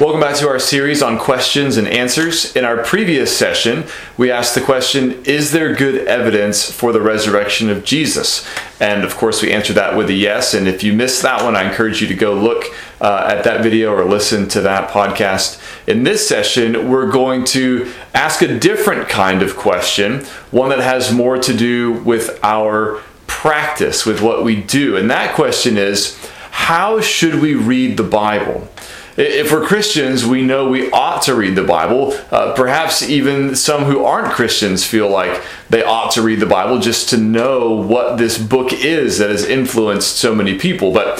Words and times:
Welcome 0.00 0.20
back 0.20 0.34
to 0.38 0.48
our 0.48 0.58
series 0.58 1.02
on 1.02 1.20
questions 1.20 1.76
and 1.76 1.86
answers. 1.86 2.56
In 2.56 2.64
our 2.64 2.82
previous 2.82 3.34
session, 3.36 3.84
we 4.16 4.28
asked 4.28 4.56
the 4.56 4.60
question 4.60 5.22
Is 5.24 5.52
there 5.52 5.72
good 5.72 6.08
evidence 6.08 6.68
for 6.68 6.92
the 6.92 7.00
resurrection 7.00 7.70
of 7.70 7.84
Jesus? 7.84 8.44
And 8.80 9.04
of 9.04 9.16
course, 9.16 9.40
we 9.40 9.52
answered 9.52 9.76
that 9.76 9.96
with 9.96 10.10
a 10.10 10.12
yes. 10.12 10.52
And 10.52 10.66
if 10.66 10.82
you 10.82 10.94
missed 10.94 11.22
that 11.22 11.44
one, 11.44 11.54
I 11.54 11.68
encourage 11.68 12.02
you 12.02 12.08
to 12.08 12.14
go 12.14 12.34
look 12.34 12.64
uh, 13.00 13.28
at 13.36 13.44
that 13.44 13.62
video 13.62 13.94
or 13.94 14.04
listen 14.04 14.48
to 14.48 14.60
that 14.62 14.90
podcast. 14.90 15.62
In 15.86 16.02
this 16.02 16.26
session, 16.26 16.90
we're 16.90 17.12
going 17.12 17.44
to 17.46 17.92
ask 18.14 18.42
a 18.42 18.58
different 18.58 19.08
kind 19.08 19.42
of 19.42 19.54
question, 19.54 20.24
one 20.50 20.70
that 20.70 20.80
has 20.80 21.12
more 21.12 21.38
to 21.38 21.56
do 21.56 21.92
with 21.92 22.40
our 22.42 23.00
practice, 23.28 24.04
with 24.04 24.20
what 24.20 24.42
we 24.42 24.60
do. 24.60 24.96
And 24.96 25.08
that 25.12 25.36
question 25.36 25.78
is 25.78 26.18
How 26.50 27.00
should 27.00 27.36
we 27.36 27.54
read 27.54 27.96
the 27.96 28.02
Bible? 28.02 28.68
If 29.16 29.52
we're 29.52 29.64
Christians, 29.64 30.26
we 30.26 30.42
know 30.42 30.68
we 30.68 30.90
ought 30.90 31.22
to 31.22 31.36
read 31.36 31.54
the 31.54 31.62
Bible. 31.62 32.18
Uh, 32.32 32.52
perhaps 32.54 33.00
even 33.00 33.54
some 33.54 33.84
who 33.84 34.04
aren't 34.04 34.32
Christians 34.32 34.84
feel 34.84 35.08
like 35.08 35.40
they 35.70 35.84
ought 35.84 36.10
to 36.12 36.22
read 36.22 36.40
the 36.40 36.46
Bible 36.46 36.80
just 36.80 37.10
to 37.10 37.16
know 37.16 37.70
what 37.70 38.18
this 38.18 38.38
book 38.38 38.72
is 38.72 39.18
that 39.18 39.30
has 39.30 39.44
influenced 39.44 40.16
so 40.16 40.34
many 40.34 40.58
people. 40.58 40.92
But 40.92 41.18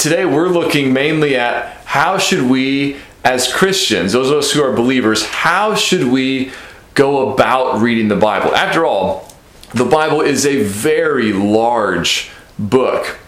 today 0.00 0.24
we're 0.24 0.48
looking 0.48 0.92
mainly 0.92 1.36
at 1.36 1.76
how 1.84 2.18
should 2.18 2.50
we, 2.50 2.96
as 3.24 3.52
Christians, 3.52 4.12
those 4.12 4.30
of 4.30 4.38
us 4.38 4.50
who 4.50 4.62
are 4.64 4.74
believers, 4.74 5.24
how 5.26 5.76
should 5.76 6.08
we 6.08 6.50
go 6.94 7.32
about 7.32 7.80
reading 7.80 8.08
the 8.08 8.16
Bible? 8.16 8.56
After 8.56 8.84
all, 8.84 9.32
the 9.72 9.84
Bible 9.84 10.20
is 10.20 10.44
a 10.44 10.64
very 10.64 11.32
large 11.32 12.28
book 12.58 13.20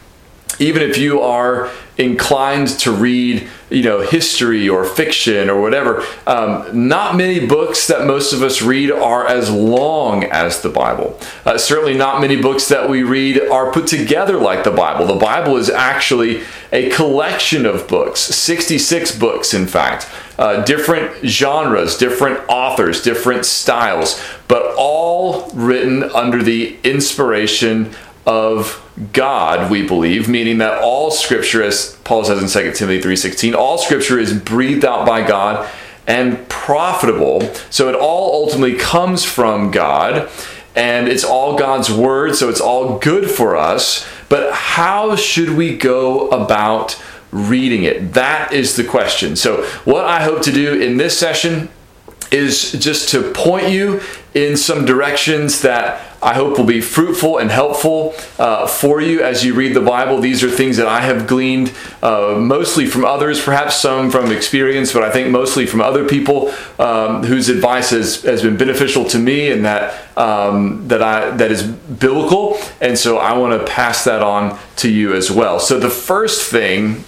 even 0.59 0.83
if 0.83 0.99
you 0.99 1.21
are 1.21 1.71
inclined 1.99 2.69
to 2.69 2.93
read 2.93 3.49
you 3.71 3.83
know 3.83 4.01
history 4.01 4.69
or 4.69 4.85
fiction 4.85 5.51
or 5.51 5.61
whatever. 5.61 6.05
Um, 6.27 6.89
not 6.89 7.17
many 7.17 7.47
books 7.47 7.89
that 7.89 8.07
most 8.07 8.33
of 8.33 8.43
us 8.43 8.63
read 8.63 8.91
are 8.91 9.27
as 9.27 9.51
long 9.51 10.25
as 10.25 10.63
the 10.63 10.69
bible. 10.69 11.19
Uh, 11.45 11.59
certainly 11.59 11.95
not 11.95 12.21
many 12.21 12.41
books 12.41 12.69
that 12.69 12.89
we 12.89 13.03
read 13.03 13.41
are 13.49 13.73
put 13.73 13.87
together 13.89 14.39
like 14.39 14.65
the 14.65 14.71
bible. 14.71 15.07
The 15.07 15.21
bible 15.21 15.57
is 15.57 15.69
actually 15.69 16.43
a 16.73 16.89
collection 16.91 17.67
of 17.67 17.89
books 17.89 18.21
66 18.21 19.19
books 19.19 19.53
in 19.53 19.67
fact. 19.67 20.09
Uh, 20.39 20.63
different 20.65 21.27
genres 21.27 21.97
different 21.99 22.39
authors 22.49 23.03
different 23.03 23.45
styles 23.45 24.23
but 24.47 24.73
all 24.79 25.51
written 25.51 26.05
under 26.05 26.45
the 26.45 26.79
inspiration 26.85 27.93
of 28.29 28.85
God, 29.15 29.71
we 29.71 29.87
believe, 29.87 30.29
meaning 30.29 30.59
that 30.59 30.83
all 30.83 31.11
scripture, 31.11 31.63
as 31.63 31.97
Paul 32.05 32.25
says 32.25 32.43
in 32.43 32.63
2 32.63 32.73
Timothy 32.73 33.01
3.16, 33.01 33.55
all 33.55 33.79
scripture 33.79 34.19
is 34.19 34.39
breathed 34.39 34.85
out 34.85 35.07
by 35.07 35.27
God 35.27 35.69
and 36.07 36.47
profitable. 36.51 37.41
So 37.71 37.89
it 37.89 37.95
all 37.95 38.45
ultimately 38.45 38.77
comes 38.77 39.25
from 39.25 39.71
God 39.71 40.31
and 40.77 41.09
it's 41.09 41.25
all 41.25 41.59
God's 41.59 41.91
word, 41.91 42.37
so 42.37 42.51
it's 42.51 42.61
all 42.61 42.99
good 42.99 43.31
for 43.31 43.57
us. 43.57 44.07
But 44.29 44.53
how 44.53 45.17
should 45.17 45.51
we 45.51 45.77
go 45.77 46.29
about 46.29 47.03
reading 47.33 47.85
it? 47.85 48.13
That 48.13 48.53
is 48.53 48.77
the 48.77 48.85
question. 48.85 49.37
So, 49.37 49.65
what 49.85 50.05
I 50.05 50.23
hope 50.23 50.43
to 50.43 50.53
do 50.53 50.79
in 50.81 50.99
this 50.99 51.19
session 51.19 51.69
is 52.31 52.73
just 52.73 53.09
to 53.09 53.33
point 53.33 53.71
you 53.71 54.01
in 54.35 54.57
some 54.57 54.85
directions 54.85 55.63
that 55.63 56.05
I 56.21 56.35
hope 56.35 56.59
will 56.59 56.65
be 56.65 56.81
fruitful 56.81 57.39
and 57.39 57.51
helpful 57.51 58.15
uh, 58.39 58.67
for 58.67 59.01
you 59.01 59.23
as 59.23 59.45
you 59.45 59.55
read 59.55 59.75
the 59.75 59.81
Bible. 59.81 60.21
These 60.21 60.43
are 60.43 60.51
things 60.51 60.77
that 60.77 60.89
I 60.89 61.01
have 61.01 61.27
gleaned 61.27 61.73
uh, 62.03 62.37
mostly 62.39 62.87
from 62.87 63.05
others, 63.05 63.43
perhaps 63.43 63.77
some 63.77 64.11
from 64.11 64.33
experience, 64.33 64.93
but 64.93 65.05
I 65.05 65.11
think 65.11 65.31
mostly 65.31 65.65
from 65.65 65.81
other 65.81 66.07
people 66.07 66.53
um, 66.79 67.23
whose 67.23 67.49
advice 67.49 67.91
has, 67.91 68.23
has 68.23 68.43
been 68.43 68.57
beneficial 68.57 69.05
to 69.07 69.19
me 69.19 69.51
and 69.51 69.65
that 69.65 69.95
um, 70.19 70.89
that 70.89 71.03
I 71.03 71.31
that 71.37 71.53
is 71.53 71.63
biblical. 71.63 72.59
And 72.81 72.99
so 72.99 73.19
I 73.19 73.39
want 73.39 73.59
to 73.59 73.65
pass 73.67 74.05
that 74.05 74.21
on 74.21 74.59
to 74.77 74.91
you 74.91 75.15
as 75.15 75.31
well. 75.31 75.61
So 75.61 75.79
the 75.79 75.91
first 75.91 76.51
thing 76.51 77.05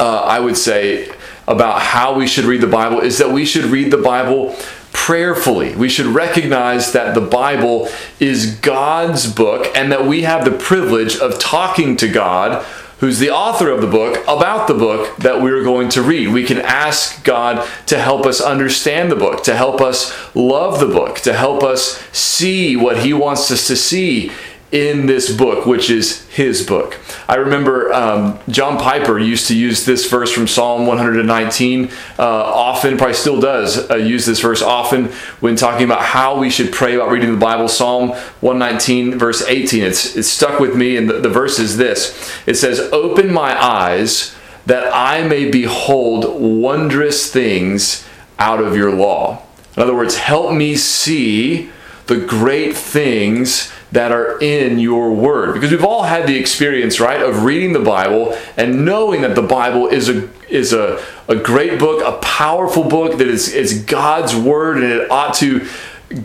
uh, 0.00 0.22
I 0.22 0.40
would 0.40 0.56
say 0.56 1.14
about 1.46 1.80
how 1.80 2.14
we 2.14 2.26
should 2.26 2.44
read 2.44 2.60
the 2.60 2.66
Bible 2.66 3.00
is 3.00 3.18
that 3.18 3.30
we 3.30 3.44
should 3.44 3.66
read 3.66 3.92
the 3.92 3.98
Bible 3.98 4.56
prayerfully. 4.92 5.74
We 5.74 5.88
should 5.88 6.06
recognize 6.06 6.92
that 6.92 7.14
the 7.14 7.20
Bible 7.20 7.88
is 8.20 8.56
God's 8.56 9.32
book 9.32 9.66
and 9.74 9.90
that 9.90 10.06
we 10.06 10.22
have 10.22 10.44
the 10.44 10.50
privilege 10.50 11.16
of 11.16 11.38
talking 11.38 11.96
to 11.96 12.08
God, 12.08 12.64
who's 13.00 13.18
the 13.18 13.30
author 13.30 13.68
of 13.68 13.80
the 13.80 13.86
book, 13.88 14.22
about 14.28 14.68
the 14.68 14.74
book 14.74 15.16
that 15.16 15.42
we're 15.42 15.64
going 15.64 15.88
to 15.88 16.02
read. 16.02 16.28
We 16.28 16.44
can 16.44 16.58
ask 16.58 17.24
God 17.24 17.68
to 17.86 17.98
help 17.98 18.26
us 18.26 18.40
understand 18.40 19.10
the 19.10 19.16
book, 19.16 19.42
to 19.44 19.56
help 19.56 19.80
us 19.80 20.14
love 20.36 20.78
the 20.78 20.86
book, 20.86 21.18
to 21.20 21.32
help 21.32 21.62
us 21.62 21.98
see 22.12 22.76
what 22.76 22.98
He 22.98 23.12
wants 23.12 23.50
us 23.50 23.66
to 23.66 23.76
see 23.76 24.30
in 24.72 25.04
this 25.04 25.30
book, 25.30 25.66
which 25.66 25.90
is 25.90 26.26
his 26.30 26.66
book. 26.66 26.98
I 27.28 27.36
remember 27.36 27.92
um, 27.92 28.38
John 28.48 28.78
Piper 28.78 29.18
used 29.18 29.48
to 29.48 29.56
use 29.56 29.84
this 29.84 30.10
verse 30.10 30.32
from 30.32 30.48
Psalm 30.48 30.86
119 30.86 31.90
uh, 32.18 32.22
often, 32.22 32.96
probably 32.96 33.14
still 33.14 33.38
does 33.38 33.90
uh, 33.90 33.96
use 33.96 34.24
this 34.24 34.40
verse 34.40 34.62
often 34.62 35.08
when 35.40 35.56
talking 35.56 35.84
about 35.84 36.02
how 36.02 36.38
we 36.38 36.48
should 36.48 36.72
pray 36.72 36.94
about 36.94 37.10
reading 37.10 37.32
the 37.32 37.38
Bible. 37.38 37.68
Psalm 37.68 38.10
119, 38.40 39.18
verse 39.18 39.46
18. 39.46 39.82
It's, 39.82 40.16
it's 40.16 40.28
stuck 40.28 40.58
with 40.58 40.74
me, 40.74 40.96
and 40.96 41.08
the, 41.08 41.20
the 41.20 41.28
verse 41.28 41.58
is 41.58 41.76
this 41.76 42.32
it 42.46 42.54
says, 42.54 42.80
Open 42.92 43.30
my 43.30 43.62
eyes 43.62 44.34
that 44.64 44.90
I 44.94 45.26
may 45.26 45.50
behold 45.50 46.40
wondrous 46.40 47.30
things 47.30 48.08
out 48.38 48.62
of 48.62 48.74
your 48.74 48.94
law. 48.94 49.42
In 49.76 49.82
other 49.82 49.94
words, 49.94 50.16
help 50.16 50.54
me 50.54 50.76
see 50.76 51.70
the 52.06 52.16
great 52.16 52.76
things 52.76 53.72
that 53.92 54.10
are 54.10 54.40
in 54.40 54.78
your 54.78 55.12
word. 55.12 55.54
Because 55.54 55.70
we've 55.70 55.84
all 55.84 56.02
had 56.02 56.26
the 56.26 56.36
experience, 56.36 56.98
right, 56.98 57.22
of 57.22 57.44
reading 57.44 57.72
the 57.72 57.80
Bible 57.80 58.36
and 58.56 58.84
knowing 58.84 59.20
that 59.22 59.34
the 59.34 59.42
Bible 59.42 59.86
is 59.86 60.08
a 60.08 60.28
is 60.48 60.72
a, 60.72 61.02
a 61.28 61.36
great 61.36 61.78
book, 61.78 62.02
a 62.04 62.18
powerful 62.18 62.84
book 62.84 63.16
that 63.18 63.26
is, 63.26 63.48
is 63.52 63.82
God's 63.84 64.36
word 64.36 64.76
and 64.76 64.92
it 64.92 65.10
ought 65.10 65.34
to 65.36 65.66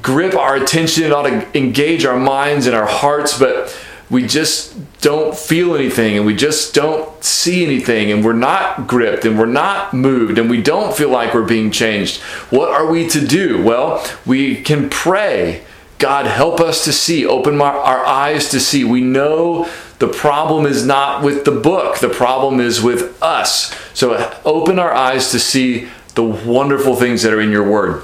grip 0.01 0.35
our 0.35 0.55
attention, 0.57 1.05
it 1.05 1.13
ought 1.13 1.23
to 1.23 1.57
engage 1.57 2.03
our 2.03 2.19
minds 2.19 2.65
and 2.65 2.75
our 2.75 2.85
hearts, 2.85 3.39
but 3.39 3.73
we 4.09 4.25
just 4.25 4.75
don't 4.99 5.35
feel 5.35 5.75
anything 5.75 6.17
and 6.17 6.25
we 6.25 6.35
just 6.35 6.73
don't 6.73 7.23
see 7.23 7.63
anything 7.63 8.11
and 8.11 8.23
we're 8.23 8.33
not 8.33 8.87
gripped 8.87 9.23
and 9.23 9.39
we're 9.39 9.45
not 9.45 9.93
moved 9.93 10.37
and 10.37 10.49
we 10.49 10.61
don't 10.61 10.95
feel 10.95 11.09
like 11.09 11.33
we're 11.33 11.45
being 11.45 11.71
changed. 11.71 12.21
What 12.49 12.69
are 12.69 12.89
we 12.89 13.07
to 13.09 13.25
do? 13.25 13.61
Well, 13.63 14.05
we 14.25 14.61
can 14.61 14.89
pray 14.89 15.63
God, 15.97 16.27
help 16.27 16.59
us 16.59 16.83
to 16.85 16.93
see, 16.93 17.25
open 17.25 17.59
our 17.59 18.05
eyes 18.05 18.49
to 18.49 18.59
see. 18.59 18.83
We 18.83 19.01
know 19.01 19.67
the 19.99 20.07
problem 20.07 20.65
is 20.65 20.85
not 20.85 21.23
with 21.23 21.43
the 21.43 21.51
book, 21.51 21.99
the 21.99 22.09
problem 22.09 22.59
is 22.59 22.81
with 22.81 23.21
us. 23.21 23.75
So 23.93 24.39
open 24.45 24.77
our 24.77 24.93
eyes 24.93 25.31
to 25.31 25.39
see 25.39 25.89
the 26.13 26.23
wonderful 26.23 26.95
things 26.95 27.23
that 27.23 27.33
are 27.33 27.41
in 27.41 27.51
your 27.51 27.67
word. 27.67 28.03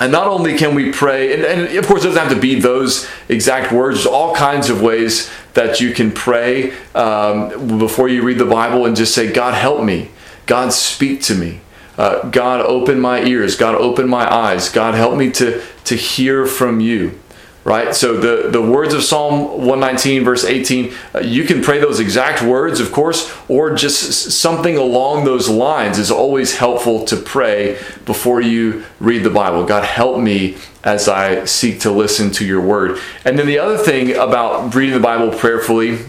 And 0.00 0.10
not 0.10 0.26
only 0.26 0.56
can 0.56 0.74
we 0.74 0.90
pray, 0.90 1.34
and, 1.34 1.44
and, 1.44 1.78
of 1.78 1.86
course, 1.86 2.02
it 2.02 2.08
doesn't 2.08 2.22
have 2.22 2.32
to 2.34 2.40
be 2.40 2.58
those 2.58 3.08
exact 3.28 3.72
words. 3.72 3.98
There's 3.98 4.06
all 4.06 4.34
kinds 4.34 4.68
of 4.68 4.82
ways 4.82 5.30
that 5.54 5.80
you 5.80 5.92
can 5.92 6.10
pray 6.10 6.72
um, 6.94 7.78
before 7.78 8.08
you 8.08 8.22
read 8.22 8.38
the 8.38 8.44
Bible 8.44 8.86
and 8.86 8.96
just 8.96 9.14
say, 9.14 9.32
God, 9.32 9.54
help 9.54 9.84
me. 9.84 10.10
God, 10.46 10.72
speak 10.72 11.22
to 11.22 11.34
me. 11.36 11.60
Uh, 11.96 12.28
God, 12.30 12.60
open 12.60 13.00
my 13.00 13.22
ears. 13.22 13.56
God, 13.56 13.74
open 13.74 14.08
my 14.08 14.32
eyes. 14.32 14.68
God, 14.68 14.94
help 14.94 15.16
me 15.16 15.30
to, 15.32 15.62
to 15.84 15.94
hear 15.94 16.46
from 16.46 16.80
you 16.80 17.18
right? 17.64 17.94
So 17.94 18.18
the, 18.18 18.50
the 18.50 18.60
words 18.60 18.92
of 18.92 19.02
Psalm 19.02 19.66
119, 19.66 20.22
verse 20.22 20.44
18, 20.44 20.94
uh, 21.14 21.18
you 21.20 21.44
can 21.44 21.62
pray 21.62 21.78
those 21.78 21.98
exact 21.98 22.42
words, 22.42 22.78
of 22.78 22.92
course, 22.92 23.34
or 23.48 23.74
just 23.74 24.32
something 24.32 24.76
along 24.76 25.24
those 25.24 25.48
lines 25.48 25.98
is 25.98 26.10
always 26.10 26.56
helpful 26.58 27.04
to 27.06 27.16
pray 27.16 27.78
before 28.04 28.40
you 28.40 28.84
read 29.00 29.22
the 29.22 29.30
Bible. 29.30 29.64
God, 29.64 29.84
help 29.84 30.20
me 30.20 30.58
as 30.84 31.08
I 31.08 31.46
seek 31.46 31.80
to 31.80 31.90
listen 31.90 32.30
to 32.32 32.44
your 32.44 32.60
word. 32.60 33.00
And 33.24 33.38
then 33.38 33.46
the 33.46 33.58
other 33.58 33.78
thing 33.78 34.14
about 34.14 34.74
reading 34.74 34.94
the 34.94 35.00
Bible 35.00 35.36
prayerfully 35.36 36.00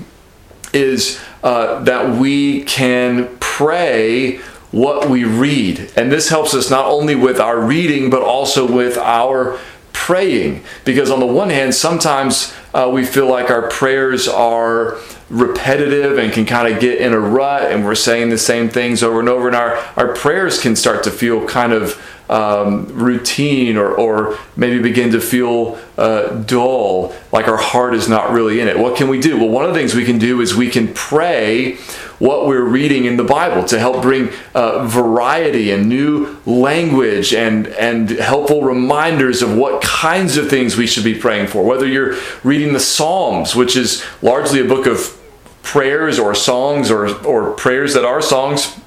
is 0.73 1.21
uh, 1.41 1.81
that 1.83 2.17
we 2.17 2.63
can 2.63 3.37
pray 3.39 4.41
what 4.75 5.09
we 5.09 5.23
read. 5.23 5.89
And 5.95 6.11
this 6.11 6.27
helps 6.27 6.53
us 6.53 6.69
not 6.69 6.85
only 6.85 7.15
with 7.15 7.39
our 7.39 7.57
reading, 7.57 8.09
but 8.09 8.21
also 8.21 8.69
with 8.69 8.97
our 8.97 9.57
praying. 9.93 10.63
Because 10.83 11.09
on 11.09 11.21
the 11.21 11.25
one 11.25 11.49
hand, 11.49 11.73
sometimes 11.73 12.53
uh, 12.73 12.91
we 12.93 13.05
feel 13.05 13.29
like 13.29 13.49
our 13.49 13.69
prayers 13.69 14.27
are 14.27 14.97
repetitive 15.29 16.17
and 16.17 16.33
can 16.33 16.45
kind 16.45 16.71
of 16.71 16.81
get 16.81 16.99
in 16.99 17.13
a 17.13 17.19
rut 17.19 17.71
and 17.71 17.83
we're 17.83 17.95
saying 17.95 18.29
the 18.29 18.37
same 18.37 18.69
things 18.69 19.01
over 19.01 19.19
and 19.19 19.29
over 19.29 19.47
and 19.47 19.55
our, 19.55 19.75
our 19.95 20.13
prayers 20.13 20.61
can 20.61 20.75
start 20.75 21.03
to 21.03 21.09
feel 21.09 21.47
kind 21.47 21.73
of 21.73 21.99
um, 22.29 22.85
routine 22.87 23.75
or, 23.75 23.91
or 23.95 24.37
maybe 24.55 24.79
begin 24.79 25.11
to 25.11 25.19
feel 25.19 25.79
uh, 25.97 26.27
dull 26.43 27.15
like 27.31 27.47
our 27.47 27.57
heart 27.57 27.95
is 27.95 28.07
not 28.07 28.31
really 28.31 28.59
in 28.59 28.67
it 28.67 28.77
what 28.77 28.95
can 28.95 29.07
we 29.07 29.19
do 29.19 29.37
well 29.37 29.49
one 29.49 29.65
of 29.65 29.73
the 29.73 29.79
things 29.79 29.95
we 29.95 30.05
can 30.05 30.19
do 30.19 30.41
is 30.41 30.55
we 30.55 30.69
can 30.69 30.93
pray 30.93 31.77
what 32.19 32.47
we're 32.47 32.63
reading 32.63 33.05
in 33.05 33.17
the 33.17 33.23
Bible 33.23 33.63
to 33.65 33.79
help 33.79 34.01
bring 34.01 34.29
uh, 34.53 34.85
variety 34.87 35.71
and 35.71 35.89
new 35.89 36.37
language 36.45 37.33
and, 37.33 37.67
and 37.67 38.09
helpful 38.09 38.61
reminders 38.61 39.41
of 39.41 39.55
what 39.57 39.81
kinds 39.81 40.37
of 40.37 40.49
things 40.49 40.77
we 40.77 40.87
should 40.87 41.03
be 41.03 41.17
praying 41.17 41.47
for. 41.47 41.63
Whether 41.63 41.87
you're 41.87 42.15
reading 42.43 42.73
the 42.73 42.79
Psalms, 42.79 43.55
which 43.55 43.75
is 43.75 44.03
largely 44.21 44.61
a 44.61 44.65
book 44.65 44.85
of 44.85 45.19
prayers 45.63 46.19
or 46.19 46.35
songs 46.35 46.91
or, 46.91 47.07
or 47.25 47.51
prayers 47.53 47.93
that 47.95 48.05
are 48.05 48.21
songs 48.21 48.79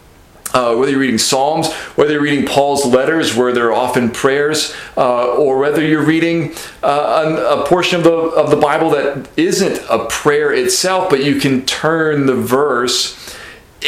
uh, 0.55 0.75
whether 0.75 0.91
you're 0.91 1.01
reading 1.01 1.19
Psalms, 1.19 1.73
whether 1.95 2.13
you're 2.13 2.23
reading 2.23 2.47
Paul's 2.47 2.87
letters, 2.87 3.37
where 3.37 3.53
there 3.53 3.69
are 3.69 3.75
often 3.75 4.11
prayers, 4.11 4.75
uh, 4.97 5.35
or 5.35 5.59
whether 5.59 5.85
you're 5.85 6.05
reading 6.05 6.55
uh, 6.83 7.61
a, 7.61 7.69
portion 7.69 7.99
of 7.99 8.05
the, 8.05 8.13
of 8.13 8.51
the 8.51 8.57
Bible 8.57 8.91
that 8.91 9.29
isn't 9.37 9.85
a 9.91 10.07
prayer 10.07 10.53
itself, 10.53 11.11
but 11.11 11.25
you 11.25 11.39
can 11.39 11.67
turn 11.67 12.27
the 12.27 12.35
verse 12.35 13.37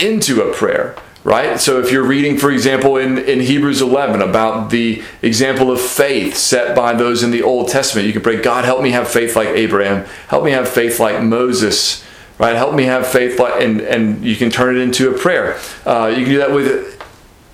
into 0.00 0.42
a 0.42 0.52
prayer, 0.54 0.96
right? 1.24 1.58
So 1.58 1.80
if 1.80 1.90
you're 1.90 2.04
reading, 2.04 2.36
for 2.36 2.50
example, 2.50 2.96
in, 2.96 3.18
in 3.18 3.40
Hebrews 3.40 3.80
11 3.80 4.20
about 4.20 4.70
the 4.70 5.02
example 5.22 5.70
of 5.70 5.80
faith 5.80 6.36
set 6.36 6.76
by 6.76 6.92
those 6.92 7.22
in 7.22 7.30
the 7.30 7.42
Old 7.42 7.68
Testament, 7.68 8.06
you 8.06 8.12
can 8.12 8.22
pray, 8.22 8.40
God, 8.40 8.64
help 8.64 8.82
me 8.82 8.90
have 8.90 9.08
faith 9.08 9.34
like 9.34 9.48
Abraham, 9.48 10.04
help 10.28 10.44
me 10.44 10.50
have 10.52 10.68
faith 10.68 11.00
like 11.00 11.22
Moses 11.22 12.04
right? 12.40 12.56
Help 12.56 12.74
me 12.74 12.84
have 12.84 13.06
faith, 13.06 13.38
and 13.38 13.80
and 13.80 14.24
you 14.24 14.34
can 14.34 14.50
turn 14.50 14.76
it 14.76 14.80
into 14.80 15.14
a 15.14 15.18
prayer. 15.18 15.60
Uh, 15.86 16.08
you 16.08 16.24
can 16.24 16.32
do 16.32 16.38
that 16.38 16.50
with 16.50 16.99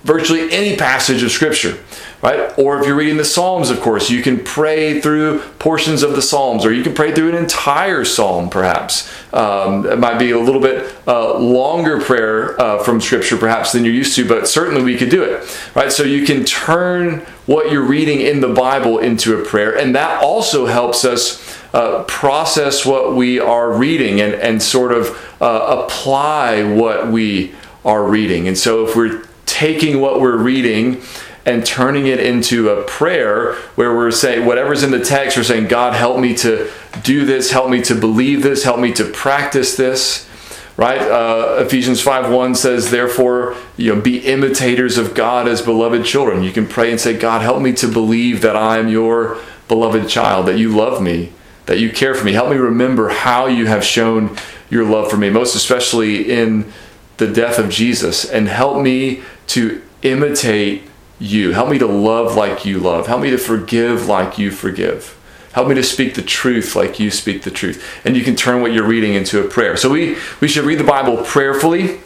virtually 0.07 0.49
any 0.51 0.77
passage 0.77 1.21
of 1.21 1.29
Scripture, 1.31 1.77
right? 2.21 2.57
Or 2.57 2.79
if 2.79 2.87
you're 2.87 2.95
reading 2.95 3.17
the 3.17 3.25
Psalms, 3.25 3.69
of 3.69 3.81
course, 3.81 4.09
you 4.09 4.23
can 4.23 4.41
pray 4.41 5.01
through 5.01 5.41
portions 5.59 6.01
of 6.01 6.15
the 6.15 6.21
Psalms, 6.21 6.65
or 6.65 6.71
you 6.71 6.81
can 6.81 6.93
pray 6.93 7.13
through 7.13 7.27
an 7.29 7.35
entire 7.35 8.05
Psalm, 8.05 8.49
perhaps. 8.49 9.11
Um, 9.33 9.85
it 9.85 9.99
might 9.99 10.17
be 10.17 10.31
a 10.31 10.39
little 10.39 10.61
bit 10.61 10.95
uh, 11.05 11.37
longer 11.37 11.99
prayer 11.99 12.59
uh, 12.59 12.81
from 12.81 13.01
Scripture, 13.01 13.35
perhaps, 13.35 13.73
than 13.73 13.83
you're 13.83 13.93
used 13.93 14.15
to, 14.15 14.25
but 14.25 14.47
certainly 14.47 14.81
we 14.81 14.97
could 14.97 15.09
do 15.09 15.23
it, 15.23 15.59
right? 15.75 15.91
So 15.91 16.03
you 16.03 16.25
can 16.25 16.45
turn 16.45 17.19
what 17.45 17.69
you're 17.69 17.83
reading 17.83 18.21
in 18.21 18.39
the 18.39 18.53
Bible 18.53 18.99
into 18.99 19.37
a 19.37 19.43
prayer, 19.43 19.77
and 19.77 19.93
that 19.93 20.23
also 20.23 20.67
helps 20.67 21.03
us 21.03 21.59
uh, 21.73 22.05
process 22.05 22.85
what 22.85 23.13
we 23.13 23.41
are 23.41 23.73
reading 23.73 24.21
and, 24.21 24.33
and 24.35 24.63
sort 24.63 24.93
of 24.93 25.09
uh, 25.41 25.83
apply 25.83 26.63
what 26.63 27.09
we 27.09 27.53
are 27.83 28.05
reading. 28.05 28.47
And 28.47 28.57
so 28.57 28.87
if 28.87 28.95
we're 28.95 29.26
taking 29.57 29.99
what 29.99 30.21
we're 30.21 30.37
reading 30.37 31.01
and 31.43 31.65
turning 31.65 32.05
it 32.05 32.19
into 32.19 32.69
a 32.69 32.83
prayer 32.83 33.55
where 33.73 33.95
we're 33.95 34.11
saying 34.11 34.45
whatever's 34.45 34.83
in 34.83 34.91
the 34.91 35.03
text, 35.03 35.35
we're 35.35 35.43
saying, 35.43 35.67
God, 35.67 35.95
help 35.95 36.19
me 36.19 36.35
to 36.35 36.69
do 37.01 37.25
this, 37.25 37.49
help 37.49 37.67
me 37.67 37.81
to 37.81 37.95
believe 37.95 38.43
this, 38.43 38.63
help 38.63 38.79
me 38.79 38.93
to 38.93 39.05
practice 39.05 39.75
this. 39.75 40.29
Right? 40.75 41.01
Uh, 41.01 41.63
Ephesians 41.65 42.01
5 42.01 42.31
1 42.31 42.53
says, 42.53 42.91
therefore, 42.91 43.55
you 43.77 43.95
know, 43.95 43.99
be 43.99 44.19
imitators 44.19 44.99
of 44.99 45.15
God 45.15 45.47
as 45.47 45.63
beloved 45.63 46.05
children. 46.05 46.43
You 46.43 46.51
can 46.51 46.67
pray 46.67 46.91
and 46.91 47.01
say, 47.01 47.17
God, 47.17 47.41
help 47.41 47.59
me 47.59 47.73
to 47.73 47.87
believe 47.87 48.43
that 48.43 48.55
I 48.55 48.77
am 48.77 48.89
your 48.89 49.39
beloved 49.67 50.07
child, 50.07 50.45
that 50.45 50.59
you 50.59 50.69
love 50.69 51.01
me, 51.01 51.31
that 51.65 51.79
you 51.79 51.89
care 51.89 52.13
for 52.13 52.23
me. 52.23 52.33
Help 52.33 52.51
me 52.51 52.57
remember 52.57 53.09
how 53.09 53.47
you 53.47 53.65
have 53.65 53.83
shown 53.83 54.37
your 54.69 54.85
love 54.85 55.09
for 55.09 55.17
me, 55.17 55.31
most 55.31 55.55
especially 55.55 56.29
in 56.31 56.71
the 57.17 57.27
death 57.27 57.59
of 57.59 57.69
Jesus. 57.69 58.25
And 58.25 58.47
help 58.47 58.81
me 58.81 59.23
to 59.47 59.81
imitate 60.01 60.83
you. 61.19 61.51
Help 61.51 61.69
me 61.69 61.79
to 61.79 61.87
love 61.87 62.35
like 62.35 62.65
you 62.65 62.79
love. 62.79 63.07
Help 63.07 63.21
me 63.21 63.31
to 63.31 63.37
forgive 63.37 64.07
like 64.07 64.37
you 64.37 64.51
forgive. 64.51 65.17
Help 65.53 65.67
me 65.69 65.75
to 65.75 65.83
speak 65.83 66.13
the 66.13 66.21
truth 66.21 66.75
like 66.75 66.99
you 66.99 67.09
speak 67.09 67.41
the 67.41 67.51
truth. 67.51 67.83
And 68.05 68.15
you 68.15 68.23
can 68.23 68.35
turn 68.35 68.61
what 68.61 68.73
you're 68.73 68.85
reading 68.85 69.15
into 69.15 69.43
a 69.43 69.47
prayer. 69.47 69.75
So 69.75 69.89
we, 69.89 70.17
we 70.39 70.47
should 70.47 70.65
read 70.65 70.79
the 70.79 70.83
Bible 70.83 71.17
prayerfully. 71.23 71.99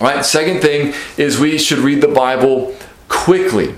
Right? 0.00 0.24
Second 0.24 0.60
thing 0.60 0.94
is 1.16 1.38
we 1.38 1.58
should 1.58 1.78
read 1.78 2.00
the 2.00 2.08
Bible 2.08 2.76
quickly. 3.08 3.74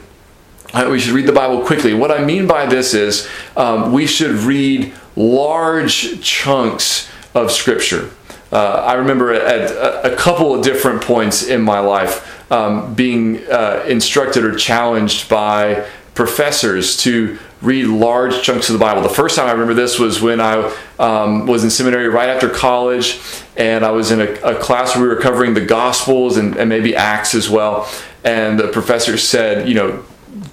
Right? 0.73 0.89
We 0.89 1.01
should 1.01 1.13
read 1.13 1.27
the 1.27 1.33
Bible 1.33 1.65
quickly. 1.67 1.93
What 1.93 2.11
I 2.11 2.25
mean 2.25 2.47
by 2.47 2.67
this 2.67 2.95
is 2.95 3.29
um, 3.57 3.93
we 3.93 4.07
should 4.07 4.31
read 4.31 4.93
large 5.17 6.23
chunks 6.23 7.11
of 7.35 7.51
Scripture. 7.51 8.11
Uh, 8.53 8.83
I 8.85 8.95
remember 8.95 9.33
at 9.33 9.71
a, 10.05 10.17
couple 10.17 10.55
of 10.55 10.65
different 10.65 11.03
points 11.03 11.47
in 11.47 11.63
my 11.63 11.79
life 11.79 12.51
um, 12.51 12.95
being 12.95 13.45
uh, 13.47 13.85
instructed 13.87 14.45
or 14.45 14.57
challenged 14.57 15.29
by 15.29 15.87
professors 16.15 16.97
to 16.99 17.39
read 17.63 17.87
large 17.87 18.43
chunks 18.43 18.69
of 18.69 18.73
the 18.73 18.79
Bible. 18.79 19.03
The 19.03 19.09
first 19.09 19.37
time 19.37 19.47
I 19.47 19.53
remember 19.53 19.75
this 19.75 19.99
was 19.99 20.21
when 20.21 20.41
I 20.41 20.75
um, 20.99 21.47
was 21.47 21.63
in 21.63 21.71
seminary 21.71 22.09
right 22.09 22.29
after 22.29 22.49
college, 22.49 23.21
and 23.57 23.85
I 23.85 23.91
was 23.93 24.11
in 24.11 24.21
a, 24.21 24.33
a 24.41 24.55
class 24.57 24.97
where 24.97 25.03
we 25.05 25.15
were 25.15 25.21
covering 25.21 25.55
the 25.55 25.65
Gospels 25.65 26.37
and, 26.37 26.57
and 26.57 26.69
maybe 26.69 26.97
Acts 26.97 27.35
as 27.35 27.49
well. 27.49 27.89
And 28.25 28.59
the 28.59 28.69
professor 28.69 29.17
said, 29.17 29.69
you 29.69 29.75
know, 29.75 30.05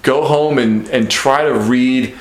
go 0.02 0.24
home 0.24 0.58
and, 0.58 0.88
and 0.90 1.10
try 1.10 1.44
to 1.44 1.54
read 1.54 2.16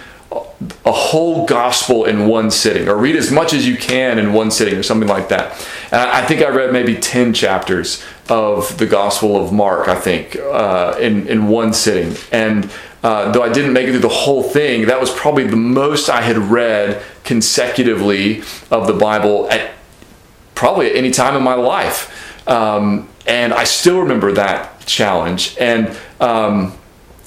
a 0.85 0.91
whole 0.91 1.45
gospel 1.45 2.05
in 2.05 2.27
one 2.27 2.49
sitting, 2.49 2.87
or 2.87 2.97
read 2.97 3.15
as 3.15 3.31
much 3.31 3.53
as 3.53 3.67
you 3.67 3.77
can 3.77 4.17
in 4.17 4.33
one 4.33 4.49
sitting, 4.49 4.75
or 4.75 4.83
something 4.83 5.07
like 5.07 5.29
that. 5.29 5.51
And 5.91 6.01
I 6.01 6.25
think 6.25 6.41
I 6.41 6.49
read 6.49 6.73
maybe 6.73 6.95
10 6.95 7.33
chapters 7.33 8.03
of 8.27 8.77
the 8.77 8.87
Gospel 8.87 9.41
of 9.41 9.53
Mark, 9.53 9.87
I 9.87 9.95
think, 9.95 10.35
uh, 10.35 10.97
in, 10.99 11.27
in 11.27 11.47
one 11.47 11.73
sitting. 11.73 12.15
And 12.31 12.71
uh, 13.03 13.31
though 13.31 13.43
I 13.43 13.53
didn't 13.53 13.73
make 13.73 13.87
it 13.87 13.91
through 13.91 13.99
the 13.99 14.09
whole 14.09 14.41
thing, 14.41 14.87
that 14.87 14.99
was 14.99 15.11
probably 15.11 15.45
the 15.45 15.55
most 15.55 16.09
I 16.09 16.21
had 16.21 16.37
read 16.37 17.03
consecutively 17.23 18.41
of 18.71 18.87
the 18.87 18.93
Bible 18.93 19.49
at 19.51 19.71
probably 20.55 20.89
at 20.89 20.95
any 20.95 21.11
time 21.11 21.35
in 21.35 21.43
my 21.43 21.53
life. 21.53 22.47
Um, 22.49 23.07
and 23.27 23.53
I 23.53 23.65
still 23.65 23.99
remember 23.99 24.31
that 24.31 24.79
challenge. 24.87 25.55
And 25.59 25.95
um, 26.19 26.73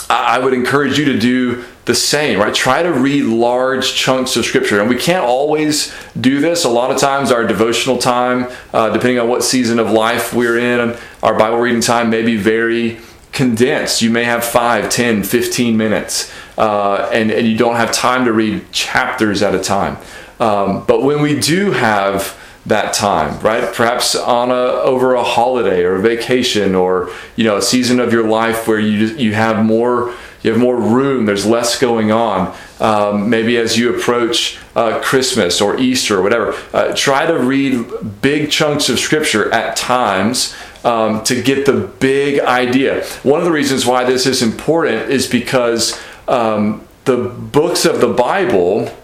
I 0.08 0.40
would 0.40 0.52
encourage 0.52 0.98
you 0.98 1.04
to 1.06 1.18
do 1.18 1.64
the 1.90 1.94
same, 1.96 2.38
right? 2.38 2.54
Try 2.54 2.84
to 2.84 2.92
read 2.92 3.24
large 3.24 3.94
chunks 3.94 4.36
of 4.36 4.44
scripture. 4.44 4.80
And 4.80 4.88
we 4.88 4.94
can't 4.94 5.24
always 5.24 5.92
do 6.20 6.38
this. 6.38 6.64
A 6.64 6.68
lot 6.68 6.92
of 6.92 6.98
times, 6.98 7.32
our 7.32 7.44
devotional 7.44 7.98
time, 7.98 8.48
uh, 8.72 8.90
depending 8.90 9.18
on 9.18 9.28
what 9.28 9.42
season 9.42 9.80
of 9.80 9.90
life 9.90 10.32
we're 10.32 10.56
in, 10.56 10.96
our 11.20 11.36
Bible 11.36 11.58
reading 11.58 11.80
time 11.80 12.08
may 12.08 12.22
be 12.22 12.36
very 12.36 13.00
condensed. 13.32 14.02
You 14.02 14.10
may 14.10 14.22
have 14.22 14.44
5, 14.44 14.88
10, 14.88 15.24
15 15.24 15.76
minutes, 15.76 16.32
uh, 16.56 17.10
and, 17.12 17.32
and 17.32 17.44
you 17.44 17.58
don't 17.58 17.74
have 17.74 17.90
time 17.90 18.24
to 18.26 18.32
read 18.32 18.70
chapters 18.70 19.42
at 19.42 19.52
a 19.52 19.60
time. 19.60 19.96
Um, 20.38 20.84
but 20.86 21.02
when 21.02 21.20
we 21.20 21.40
do 21.40 21.72
have 21.72 22.38
that 22.66 22.94
time, 22.94 23.40
right? 23.40 23.74
Perhaps 23.74 24.14
on 24.14 24.50
a 24.50 24.54
over 24.54 25.14
a 25.14 25.24
holiday 25.24 25.82
or 25.82 25.96
a 25.96 26.00
vacation 26.00 26.76
or 26.76 27.10
you 27.34 27.42
know 27.42 27.56
a 27.56 27.62
season 27.62 27.98
of 27.98 28.12
your 28.12 28.28
life 28.28 28.68
where 28.68 28.78
you 28.78 29.06
you 29.16 29.34
have 29.34 29.64
more 29.64 30.14
you 30.42 30.50
have 30.50 30.60
more 30.60 30.76
room. 30.76 31.26
There's 31.26 31.46
less 31.46 31.78
going 31.78 32.10
on. 32.10 32.56
Um, 32.80 33.28
maybe 33.28 33.58
as 33.58 33.76
you 33.76 33.94
approach 33.94 34.58
uh, 34.74 35.00
Christmas 35.02 35.60
or 35.60 35.78
Easter 35.78 36.18
or 36.18 36.22
whatever, 36.22 36.54
uh, 36.72 36.94
try 36.94 37.26
to 37.26 37.38
read 37.38 37.86
big 38.22 38.50
chunks 38.50 38.88
of 38.88 38.98
Scripture 38.98 39.52
at 39.52 39.76
times 39.76 40.54
um, 40.84 41.22
to 41.24 41.42
get 41.42 41.66
the 41.66 41.78
big 42.00 42.40
idea. 42.40 43.04
One 43.22 43.38
of 43.38 43.44
the 43.44 43.52
reasons 43.52 43.84
why 43.84 44.04
this 44.04 44.26
is 44.26 44.42
important 44.42 45.10
is 45.10 45.26
because 45.26 46.00
um, 46.26 46.86
the 47.04 47.16
books 47.16 47.84
of 47.84 48.00
the 48.00 48.08
Bible 48.08 48.94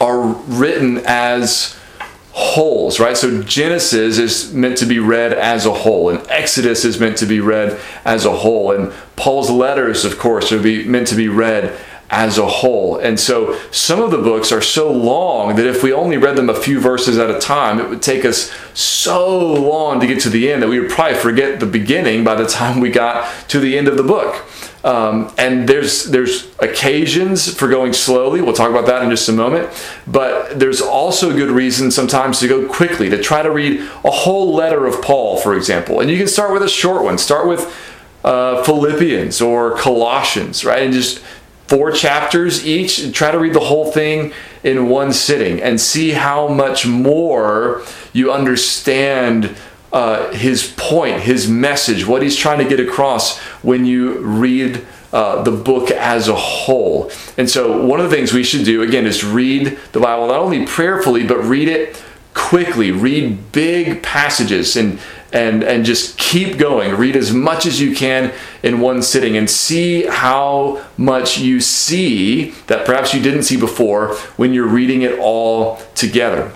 are 0.00 0.20
written 0.20 1.00
as 1.06 1.78
wholes, 2.38 3.00
right? 3.00 3.16
So 3.16 3.42
Genesis 3.42 4.18
is 4.18 4.52
meant 4.52 4.76
to 4.78 4.84
be 4.84 4.98
read 4.98 5.32
as 5.32 5.64
a 5.64 5.72
whole, 5.72 6.10
and 6.10 6.20
Exodus 6.28 6.84
is 6.84 7.00
meant 7.00 7.16
to 7.18 7.26
be 7.26 7.40
read 7.40 7.80
as 8.04 8.26
a 8.26 8.30
whole, 8.30 8.72
and 8.72 8.92
Paul's 9.16 9.50
letters, 9.50 10.04
of 10.04 10.18
course, 10.18 10.52
are 10.52 10.62
be, 10.62 10.84
meant 10.84 11.08
to 11.08 11.14
be 11.14 11.28
read 11.28 11.74
as 12.10 12.36
a 12.36 12.46
whole. 12.46 12.98
And 12.98 13.18
so 13.18 13.58
some 13.70 14.02
of 14.02 14.10
the 14.10 14.18
books 14.18 14.52
are 14.52 14.60
so 14.60 14.92
long 14.92 15.56
that 15.56 15.66
if 15.66 15.82
we 15.82 15.94
only 15.94 16.18
read 16.18 16.36
them 16.36 16.50
a 16.50 16.54
few 16.54 16.78
verses 16.78 17.16
at 17.16 17.30
a 17.30 17.38
time, 17.38 17.80
it 17.80 17.88
would 17.88 18.02
take 18.02 18.26
us 18.26 18.52
so 18.74 19.54
long 19.54 19.98
to 20.00 20.06
get 20.06 20.20
to 20.20 20.28
the 20.28 20.52
end 20.52 20.62
that 20.62 20.68
we 20.68 20.78
would 20.78 20.90
probably 20.90 21.16
forget 21.16 21.58
the 21.58 21.66
beginning 21.66 22.22
by 22.22 22.34
the 22.34 22.46
time 22.46 22.80
we 22.80 22.90
got 22.90 23.32
to 23.48 23.58
the 23.58 23.78
end 23.78 23.88
of 23.88 23.96
the 23.96 24.02
book. 24.02 24.44
Um, 24.86 25.32
and 25.36 25.68
there's 25.68 26.04
there's 26.04 26.46
occasions 26.60 27.52
for 27.52 27.66
going 27.66 27.92
slowly. 27.92 28.40
We'll 28.40 28.54
talk 28.54 28.70
about 28.70 28.86
that 28.86 29.02
in 29.02 29.10
just 29.10 29.28
a 29.28 29.32
moment. 29.32 29.68
But 30.06 30.60
there's 30.60 30.80
also 30.80 31.32
good 31.32 31.50
reason 31.50 31.90
sometimes 31.90 32.38
to 32.38 32.46
go 32.46 32.68
quickly 32.68 33.10
to 33.10 33.20
try 33.20 33.42
to 33.42 33.50
read 33.50 33.80
a 34.04 34.10
whole 34.12 34.54
letter 34.54 34.86
of 34.86 35.02
Paul, 35.02 35.38
for 35.38 35.56
example. 35.56 35.98
And 35.98 36.08
you 36.08 36.16
can 36.16 36.28
start 36.28 36.52
with 36.52 36.62
a 36.62 36.68
short 36.68 37.02
one. 37.02 37.18
Start 37.18 37.48
with 37.48 37.66
uh, 38.22 38.62
Philippians 38.62 39.40
or 39.40 39.76
Colossians, 39.76 40.64
right? 40.64 40.84
And 40.84 40.92
just 40.92 41.18
four 41.66 41.90
chapters 41.90 42.64
each. 42.64 43.00
And 43.00 43.12
try 43.12 43.32
to 43.32 43.40
read 43.40 43.54
the 43.54 43.60
whole 43.60 43.90
thing 43.90 44.32
in 44.62 44.88
one 44.88 45.12
sitting 45.12 45.60
and 45.60 45.80
see 45.80 46.12
how 46.12 46.46
much 46.46 46.86
more 46.86 47.82
you 48.12 48.30
understand 48.30 49.56
uh, 49.96 50.30
his 50.32 50.74
point, 50.76 51.22
his 51.22 51.48
message, 51.48 52.06
what 52.06 52.20
he's 52.20 52.36
trying 52.36 52.58
to 52.58 52.68
get 52.68 52.78
across 52.78 53.38
when 53.62 53.86
you 53.86 54.18
read 54.18 54.86
uh, 55.10 55.42
the 55.42 55.50
book 55.50 55.90
as 55.90 56.28
a 56.28 56.34
whole. 56.34 57.10
And 57.38 57.48
so, 57.48 57.82
one 57.82 57.98
of 57.98 58.10
the 58.10 58.14
things 58.14 58.30
we 58.30 58.44
should 58.44 58.66
do, 58.66 58.82
again, 58.82 59.06
is 59.06 59.24
read 59.24 59.78
the 59.92 60.00
Bible 60.00 60.26
not 60.26 60.38
only 60.38 60.66
prayerfully, 60.66 61.26
but 61.26 61.38
read 61.38 61.68
it 61.68 62.02
quickly. 62.34 62.90
Read 62.90 63.52
big 63.52 64.02
passages 64.02 64.76
and 64.76 64.98
and 65.32 65.64
and 65.64 65.86
just 65.86 66.18
keep 66.18 66.58
going. 66.58 66.94
Read 66.94 67.16
as 67.16 67.32
much 67.32 67.64
as 67.64 67.80
you 67.80 67.96
can 67.96 68.34
in 68.62 68.80
one 68.80 69.00
sitting 69.00 69.34
and 69.34 69.48
see 69.48 70.04
how 70.04 70.84
much 70.98 71.38
you 71.38 71.58
see 71.58 72.50
that 72.66 72.84
perhaps 72.84 73.14
you 73.14 73.22
didn't 73.22 73.44
see 73.44 73.56
before 73.56 74.14
when 74.36 74.52
you're 74.52 74.68
reading 74.68 75.00
it 75.00 75.18
all 75.18 75.76
together. 75.94 76.52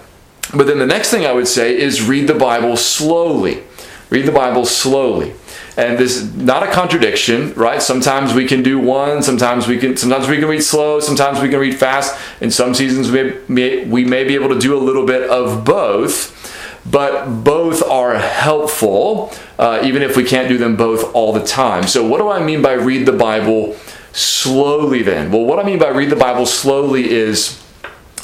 But 0.54 0.66
then 0.66 0.78
the 0.78 0.86
next 0.86 1.10
thing 1.10 1.24
I 1.24 1.32
would 1.32 1.48
say 1.48 1.78
is 1.78 2.02
read 2.02 2.26
the 2.26 2.34
Bible 2.34 2.76
slowly. 2.76 3.62
Read 4.10 4.26
the 4.26 4.32
Bible 4.32 4.64
slowly. 4.66 5.32
And 5.76 5.98
this 5.98 6.16
is 6.16 6.34
not 6.34 6.62
a 6.64 6.70
contradiction 6.70 7.54
right? 7.54 7.80
Sometimes 7.80 8.34
we 8.34 8.46
can 8.46 8.62
do 8.62 8.78
one 8.78 9.22
sometimes 9.22 9.68
we 9.68 9.78
can 9.78 9.96
sometimes 9.96 10.28
we 10.28 10.36
can 10.38 10.48
read 10.48 10.62
slow 10.62 10.98
sometimes 11.00 11.40
we 11.40 11.48
can 11.48 11.60
read 11.60 11.76
fast. 11.76 12.18
In 12.40 12.50
some 12.50 12.74
seasons 12.74 13.10
we 13.10 13.38
may, 13.48 13.84
we 13.84 14.04
may 14.04 14.24
be 14.24 14.34
able 14.34 14.48
to 14.48 14.58
do 14.58 14.76
a 14.76 14.82
little 14.82 15.06
bit 15.06 15.28
of 15.30 15.64
both. 15.64 16.36
But 16.90 17.44
both 17.44 17.82
are 17.88 18.18
helpful 18.18 19.32
uh, 19.58 19.82
even 19.84 20.02
if 20.02 20.16
we 20.16 20.24
can't 20.24 20.48
do 20.48 20.58
them 20.58 20.76
both 20.76 21.14
all 21.14 21.32
the 21.32 21.44
time. 21.44 21.86
So 21.86 22.04
what 22.06 22.18
do 22.18 22.28
i 22.28 22.42
mean 22.42 22.62
by 22.62 22.72
read 22.72 23.06
the 23.06 23.12
bible 23.12 23.76
slowly 24.12 25.02
then? 25.02 25.30
Well 25.30 25.44
what 25.44 25.60
i 25.60 25.62
mean 25.62 25.78
by 25.78 25.88
read 25.88 26.10
the 26.10 26.16
bible 26.16 26.46
slowly 26.46 27.08
is 27.10 27.62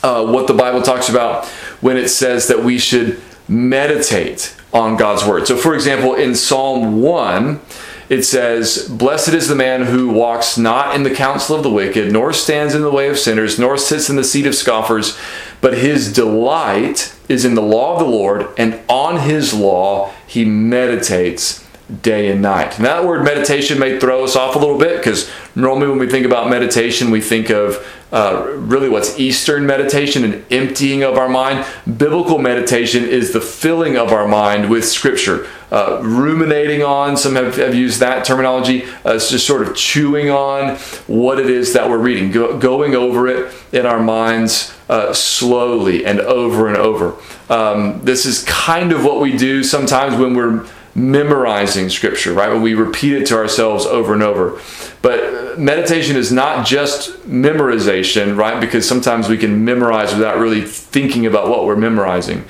uh, 0.03 0.27
what 0.27 0.47
the 0.47 0.55
bible 0.55 0.83
talks 0.83 1.09
about 1.09 1.49
when 1.81 1.97
it 1.97 2.09
says 2.09 2.49
that 2.49 2.63
we 2.63 2.79
should 2.79 3.21
meditate 3.49 4.55
on 4.73 4.97
God's 4.97 5.25
word. 5.25 5.47
So, 5.47 5.57
for 5.57 5.75
example, 5.75 6.15
in 6.15 6.35
Psalm 6.35 7.01
1, 7.01 7.61
it 8.09 8.23
says, 8.23 8.89
Blessed 8.89 9.35
is 9.35 9.49
the 9.49 9.55
man 9.55 9.87
who 9.87 10.11
walks 10.11 10.57
not 10.57 10.95
in 10.95 11.03
the 11.03 11.15
counsel 11.15 11.57
of 11.57 11.63
the 11.63 11.71
wicked, 11.71 12.13
nor 12.13 12.33
stands 12.33 12.75
in 12.75 12.83
the 12.83 12.91
way 12.91 13.09
of 13.09 13.19
sinners, 13.19 13.59
nor 13.59 13.77
sits 13.77 14.09
in 14.09 14.17
the 14.17 14.25
seat 14.25 14.47
of 14.47 14.55
scoffers, 14.55 15.19
but 15.61 15.79
his 15.79 16.13
delight 16.13 17.15
is 17.29 17.45
in 17.45 17.55
the 17.55 17.63
law 17.63 17.95
of 17.95 17.99
the 17.99 18.05
Lord, 18.05 18.49
and 18.57 18.81
on 18.89 19.21
his 19.21 19.53
law 19.53 20.13
he 20.27 20.45
meditates 20.45 21.66
day 22.03 22.31
and 22.31 22.43
night. 22.43 22.77
And 22.77 22.85
that 22.85 23.05
word 23.05 23.25
meditation 23.25 23.79
may 23.79 24.01
throw 24.01 24.25
us 24.25 24.35
off 24.35 24.57
a 24.57 24.59
little 24.59 24.79
bit 24.79 24.97
because 24.97 25.31
normally 25.55 25.89
when 25.89 25.99
we 25.99 26.09
think 26.09 26.27
about 26.27 26.51
meditation, 26.51 27.11
we 27.11 27.21
think 27.21 27.51
of 27.51 27.87
uh, 28.13 28.53
really 28.57 28.89
what's 28.89 29.19
Eastern 29.19 29.67
meditation, 29.67 30.25
and 30.25 30.45
emptying 30.53 31.03
of 31.03 31.19
our 31.19 31.29
mind. 31.29 31.67
Biblical 31.99 32.39
meditation 32.39 33.05
is 33.05 33.33
the 33.33 33.41
filling 33.41 33.97
of 33.97 34.13
our 34.13 34.29
mind 34.29 34.71
with 34.71 34.85
Scripture. 34.85 35.47
Uh, 35.73 36.01
ruminating 36.03 36.83
on, 36.83 37.17
some 37.17 37.35
have, 37.35 37.57
have 37.57 37.75
used 37.75 37.99
that 37.99 38.25
terminology. 38.25 38.85
Uh, 39.05 39.15
it's 39.15 39.31
just 39.31 39.47
sort 39.47 39.67
of 39.67 39.75
chewing 39.75 40.31
on 40.31 40.77
what 41.09 41.41
it 41.41 41.51
is 41.51 41.73
that 41.73 41.91
we're 41.91 41.99
reading, 41.99 42.31
go, 42.31 42.57
going 42.57 42.95
over 42.95 43.27
it 43.27 43.53
in 43.73 43.85
our 43.85 44.01
minds 44.01 44.73
uh, 44.89 45.13
slowly 45.13 46.07
and 46.07 46.21
over 46.21 46.69
and 46.69 46.77
over. 46.77 47.17
Um, 47.51 48.01
this 48.05 48.25
is 48.25 48.45
kind 48.45 48.93
of 48.93 49.05
what 49.05 49.21
we 49.21 49.37
do 49.37 49.65
sometimes 49.65 50.17
when 50.17 50.35
we're 50.35 50.65
memorizing 50.97 51.91
scripture, 51.91 52.33
right? 52.33 52.51
When 52.51 52.63
we 52.63 52.73
repeat 52.73 53.13
it 53.13 53.27
to 53.27 53.37
ourselves 53.37 53.85
over 53.85 54.15
and 54.15 54.23
over. 54.23 54.59
But 55.03 55.59
meditation 55.59 56.17
is 56.17 56.33
not 56.33 56.67
just 56.67 57.11
memorization, 57.29 58.37
right? 58.37 58.59
Because 58.59 58.89
sometimes 58.89 59.29
we 59.29 59.37
can 59.37 59.65
memorize 59.65 60.15
without 60.15 60.39
really 60.39 60.63
thinking 60.63 61.27
about 61.27 61.49
what 61.49 61.67
we're 61.67 61.77
memorizing. 61.77 62.47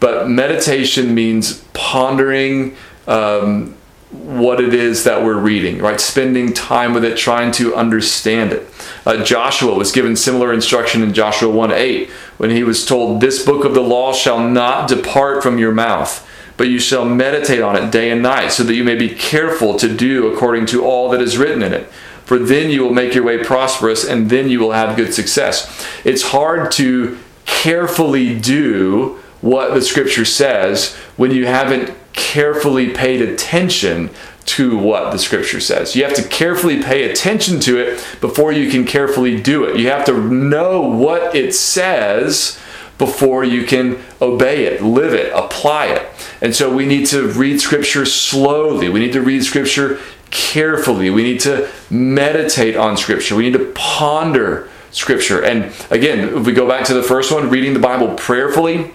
But 0.00 0.30
meditation 0.30 1.14
means 1.14 1.62
pondering 1.74 2.74
um, 3.06 3.76
what 4.10 4.62
it 4.62 4.72
is 4.72 5.04
that 5.04 5.22
we're 5.22 5.38
reading, 5.38 5.78
right? 5.78 6.00
Spending 6.00 6.54
time 6.54 6.94
with 6.94 7.04
it, 7.04 7.18
trying 7.18 7.52
to 7.52 7.74
understand 7.76 8.52
it. 8.52 8.66
Uh, 9.04 9.22
Joshua 9.22 9.74
was 9.74 9.92
given 9.92 10.16
similar 10.16 10.54
instruction 10.54 11.02
in 11.02 11.12
Joshua 11.12 11.50
1 11.50 11.70
8 11.70 12.08
when 12.38 12.48
he 12.48 12.64
was 12.64 12.86
told, 12.86 13.20
This 13.20 13.44
book 13.44 13.66
of 13.66 13.74
the 13.74 13.82
law 13.82 14.14
shall 14.14 14.40
not 14.48 14.88
depart 14.88 15.42
from 15.42 15.58
your 15.58 15.72
mouth 15.72 16.26
but 16.60 16.68
you 16.68 16.78
shall 16.78 17.06
meditate 17.06 17.62
on 17.62 17.74
it 17.74 17.90
day 17.90 18.10
and 18.10 18.22
night, 18.22 18.50
so 18.50 18.62
that 18.62 18.74
you 18.74 18.84
may 18.84 18.94
be 18.94 19.08
careful 19.08 19.78
to 19.78 19.88
do 19.88 20.30
according 20.30 20.66
to 20.66 20.84
all 20.84 21.08
that 21.08 21.22
is 21.22 21.38
written 21.38 21.62
in 21.62 21.72
it. 21.72 21.90
For 22.26 22.38
then 22.38 22.68
you 22.68 22.82
will 22.82 22.92
make 22.92 23.14
your 23.14 23.24
way 23.24 23.42
prosperous, 23.42 24.04
and 24.04 24.28
then 24.28 24.50
you 24.50 24.60
will 24.60 24.72
have 24.72 24.94
good 24.94 25.14
success. 25.14 25.86
It's 26.04 26.20
hard 26.20 26.70
to 26.72 27.18
carefully 27.46 28.38
do 28.38 29.18
what 29.40 29.72
the 29.72 29.80
scripture 29.80 30.26
says 30.26 30.94
when 31.16 31.30
you 31.30 31.46
haven't 31.46 31.94
carefully 32.12 32.90
paid 32.90 33.22
attention 33.22 34.10
to 34.44 34.76
what 34.76 35.12
the 35.12 35.18
scripture 35.18 35.60
says. 35.60 35.96
You 35.96 36.04
have 36.04 36.12
to 36.16 36.28
carefully 36.28 36.82
pay 36.82 37.10
attention 37.10 37.58
to 37.60 37.78
it 37.78 38.06
before 38.20 38.52
you 38.52 38.70
can 38.70 38.84
carefully 38.84 39.40
do 39.40 39.64
it. 39.64 39.78
You 39.78 39.88
have 39.88 40.04
to 40.04 40.30
know 40.30 40.82
what 40.82 41.34
it 41.34 41.54
says 41.54 42.60
before 43.00 43.42
you 43.42 43.64
can 43.64 43.98
obey 44.20 44.66
it, 44.66 44.82
live 44.82 45.14
it, 45.14 45.32
apply 45.34 45.86
it. 45.86 46.06
And 46.42 46.54
so 46.54 46.72
we 46.72 46.84
need 46.84 47.06
to 47.06 47.28
read 47.28 47.58
Scripture 47.58 48.04
slowly. 48.04 48.90
We 48.90 49.00
need 49.00 49.14
to 49.14 49.22
read 49.22 49.42
Scripture 49.42 49.98
carefully. 50.30 51.08
We 51.08 51.22
need 51.22 51.40
to 51.40 51.70
meditate 51.88 52.76
on 52.76 52.98
Scripture. 52.98 53.36
We 53.36 53.48
need 53.48 53.58
to 53.58 53.72
ponder 53.74 54.68
Scripture. 54.90 55.42
And 55.42 55.72
again, 55.88 56.36
if 56.36 56.44
we 56.44 56.52
go 56.52 56.68
back 56.68 56.84
to 56.88 56.94
the 56.94 57.02
first 57.02 57.32
one, 57.32 57.48
reading 57.48 57.72
the 57.72 57.80
Bible 57.80 58.14
prayerfully, 58.16 58.92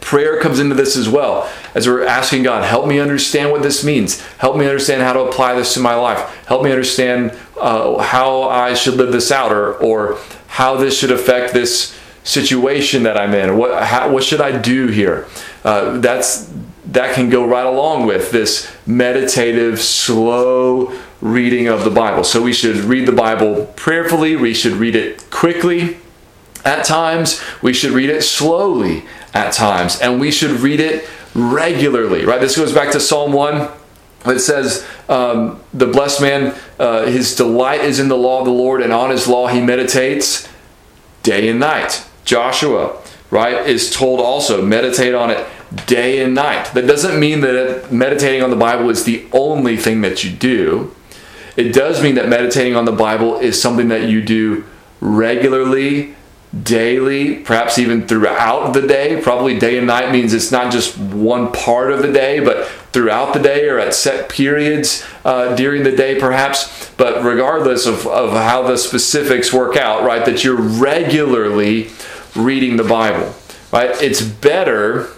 prayer 0.00 0.40
comes 0.40 0.58
into 0.58 0.74
this 0.74 0.96
as 0.96 1.08
well. 1.08 1.48
As 1.76 1.86
we're 1.86 2.04
asking 2.04 2.42
God, 2.42 2.64
help 2.64 2.88
me 2.88 2.98
understand 2.98 3.52
what 3.52 3.62
this 3.62 3.84
means. 3.84 4.20
Help 4.38 4.56
me 4.56 4.66
understand 4.66 5.02
how 5.02 5.12
to 5.12 5.20
apply 5.20 5.54
this 5.54 5.72
to 5.74 5.80
my 5.80 5.94
life. 5.94 6.18
Help 6.46 6.64
me 6.64 6.72
understand 6.72 7.32
uh, 7.60 7.98
how 7.98 8.42
I 8.42 8.74
should 8.74 8.94
live 8.94 9.12
this 9.12 9.30
out 9.30 9.52
or, 9.52 9.74
or 9.74 10.18
how 10.48 10.76
this 10.76 10.98
should 10.98 11.12
affect 11.12 11.54
this 11.54 11.95
situation 12.26 13.04
that 13.04 13.16
I'm 13.16 13.32
in. 13.34 13.56
What 13.56 13.82
how, 13.82 14.10
what 14.12 14.24
should 14.24 14.40
I 14.40 14.58
do 14.58 14.88
here? 14.88 15.26
Uh, 15.64 15.98
that's 15.98 16.52
that 16.86 17.14
can 17.14 17.30
go 17.30 17.46
right 17.46 17.66
along 17.66 18.06
with 18.06 18.30
this 18.30 18.70
meditative, 18.86 19.80
slow 19.80 20.92
reading 21.20 21.68
of 21.68 21.84
the 21.84 21.90
Bible. 21.90 22.24
So 22.24 22.42
we 22.42 22.52
should 22.52 22.76
read 22.76 23.06
the 23.06 23.12
Bible 23.12 23.72
prayerfully. 23.76 24.36
We 24.36 24.54
should 24.54 24.72
read 24.72 24.94
it 24.94 25.30
quickly. 25.30 25.98
At 26.64 26.84
times, 26.84 27.40
we 27.62 27.72
should 27.72 27.92
read 27.92 28.10
it 28.10 28.22
slowly. 28.22 29.04
At 29.32 29.52
times, 29.52 30.00
and 30.00 30.20
we 30.20 30.30
should 30.30 30.52
read 30.60 30.80
it 30.80 31.08
regularly. 31.34 32.24
Right. 32.24 32.40
This 32.40 32.56
goes 32.56 32.72
back 32.72 32.90
to 32.92 33.00
Psalm 33.00 33.32
one. 33.32 33.68
It 34.24 34.40
says, 34.40 34.84
um, 35.08 35.60
"The 35.74 35.86
blessed 35.86 36.20
man, 36.20 36.54
uh, 36.80 37.04
his 37.04 37.36
delight 37.36 37.82
is 37.82 38.00
in 38.00 38.08
the 38.08 38.16
law 38.16 38.40
of 38.40 38.46
the 38.46 38.52
Lord, 38.52 38.80
and 38.80 38.92
on 38.92 39.10
his 39.10 39.28
law 39.28 39.46
he 39.46 39.60
meditates 39.60 40.48
day 41.22 41.48
and 41.48 41.60
night." 41.60 42.02
Joshua, 42.26 43.00
right, 43.30 43.66
is 43.66 43.90
told 43.90 44.20
also 44.20 44.60
meditate 44.60 45.14
on 45.14 45.30
it 45.30 45.46
day 45.86 46.22
and 46.22 46.34
night. 46.34 46.72
That 46.74 46.86
doesn't 46.86 47.18
mean 47.18 47.40
that 47.40 47.90
meditating 47.90 48.42
on 48.42 48.50
the 48.50 48.56
Bible 48.56 48.90
is 48.90 49.04
the 49.04 49.24
only 49.32 49.76
thing 49.76 50.02
that 50.02 50.22
you 50.22 50.30
do. 50.30 50.94
It 51.56 51.72
does 51.72 52.02
mean 52.02 52.16
that 52.16 52.28
meditating 52.28 52.76
on 52.76 52.84
the 52.84 52.92
Bible 52.92 53.38
is 53.38 53.60
something 53.60 53.88
that 53.88 54.08
you 54.08 54.20
do 54.20 54.64
regularly, 55.00 56.14
daily, 56.62 57.36
perhaps 57.36 57.78
even 57.78 58.06
throughout 58.06 58.72
the 58.72 58.82
day. 58.82 59.20
Probably 59.22 59.58
day 59.58 59.78
and 59.78 59.86
night 59.86 60.12
means 60.12 60.34
it's 60.34 60.52
not 60.52 60.72
just 60.72 60.98
one 60.98 61.52
part 61.52 61.90
of 61.90 62.02
the 62.02 62.12
day, 62.12 62.40
but 62.40 62.66
throughout 62.92 63.32
the 63.34 63.40
day 63.40 63.68
or 63.68 63.78
at 63.78 63.94
set 63.94 64.28
periods 64.28 65.04
uh, 65.24 65.54
during 65.54 65.82
the 65.82 65.92
day, 65.92 66.18
perhaps. 66.18 66.90
But 66.96 67.24
regardless 67.24 67.86
of, 67.86 68.06
of 68.06 68.32
how 68.32 68.62
the 68.62 68.76
specifics 68.76 69.52
work 69.52 69.76
out, 69.76 70.02
right, 70.02 70.24
that 70.24 70.44
you're 70.44 70.60
regularly 70.60 71.90
reading 72.36 72.76
the 72.76 72.84
Bible, 72.84 73.34
right? 73.72 73.90
It's 74.02 74.22
better 74.22 75.08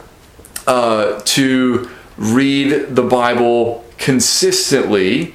uh, 0.67 1.21
to 1.25 1.91
read 2.17 2.95
the 2.95 3.03
Bible 3.03 3.85
consistently, 3.99 5.35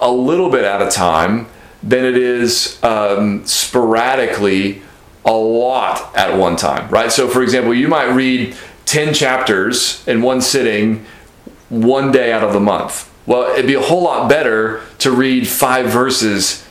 a 0.00 0.10
little 0.10 0.50
bit 0.50 0.64
at 0.64 0.82
a 0.82 0.90
time, 0.90 1.46
than 1.82 2.04
it 2.04 2.16
is 2.16 2.82
um, 2.82 3.44
sporadically 3.46 4.82
a 5.24 5.32
lot 5.32 6.16
at 6.16 6.36
one 6.36 6.56
time, 6.56 6.88
right? 6.90 7.10
So, 7.10 7.28
for 7.28 7.42
example, 7.42 7.74
you 7.74 7.88
might 7.88 8.08
read 8.12 8.56
10 8.86 9.14
chapters 9.14 10.06
in 10.06 10.22
one 10.22 10.40
sitting 10.40 11.04
one 11.68 12.12
day 12.12 12.32
out 12.32 12.42
of 12.42 12.52
the 12.52 12.60
month. 12.60 13.10
Well, 13.26 13.52
it'd 13.52 13.66
be 13.66 13.74
a 13.74 13.80
whole 13.80 14.02
lot 14.02 14.28
better 14.28 14.82
to 14.98 15.10
read 15.10 15.48
five 15.48 15.86
verses 15.86 16.66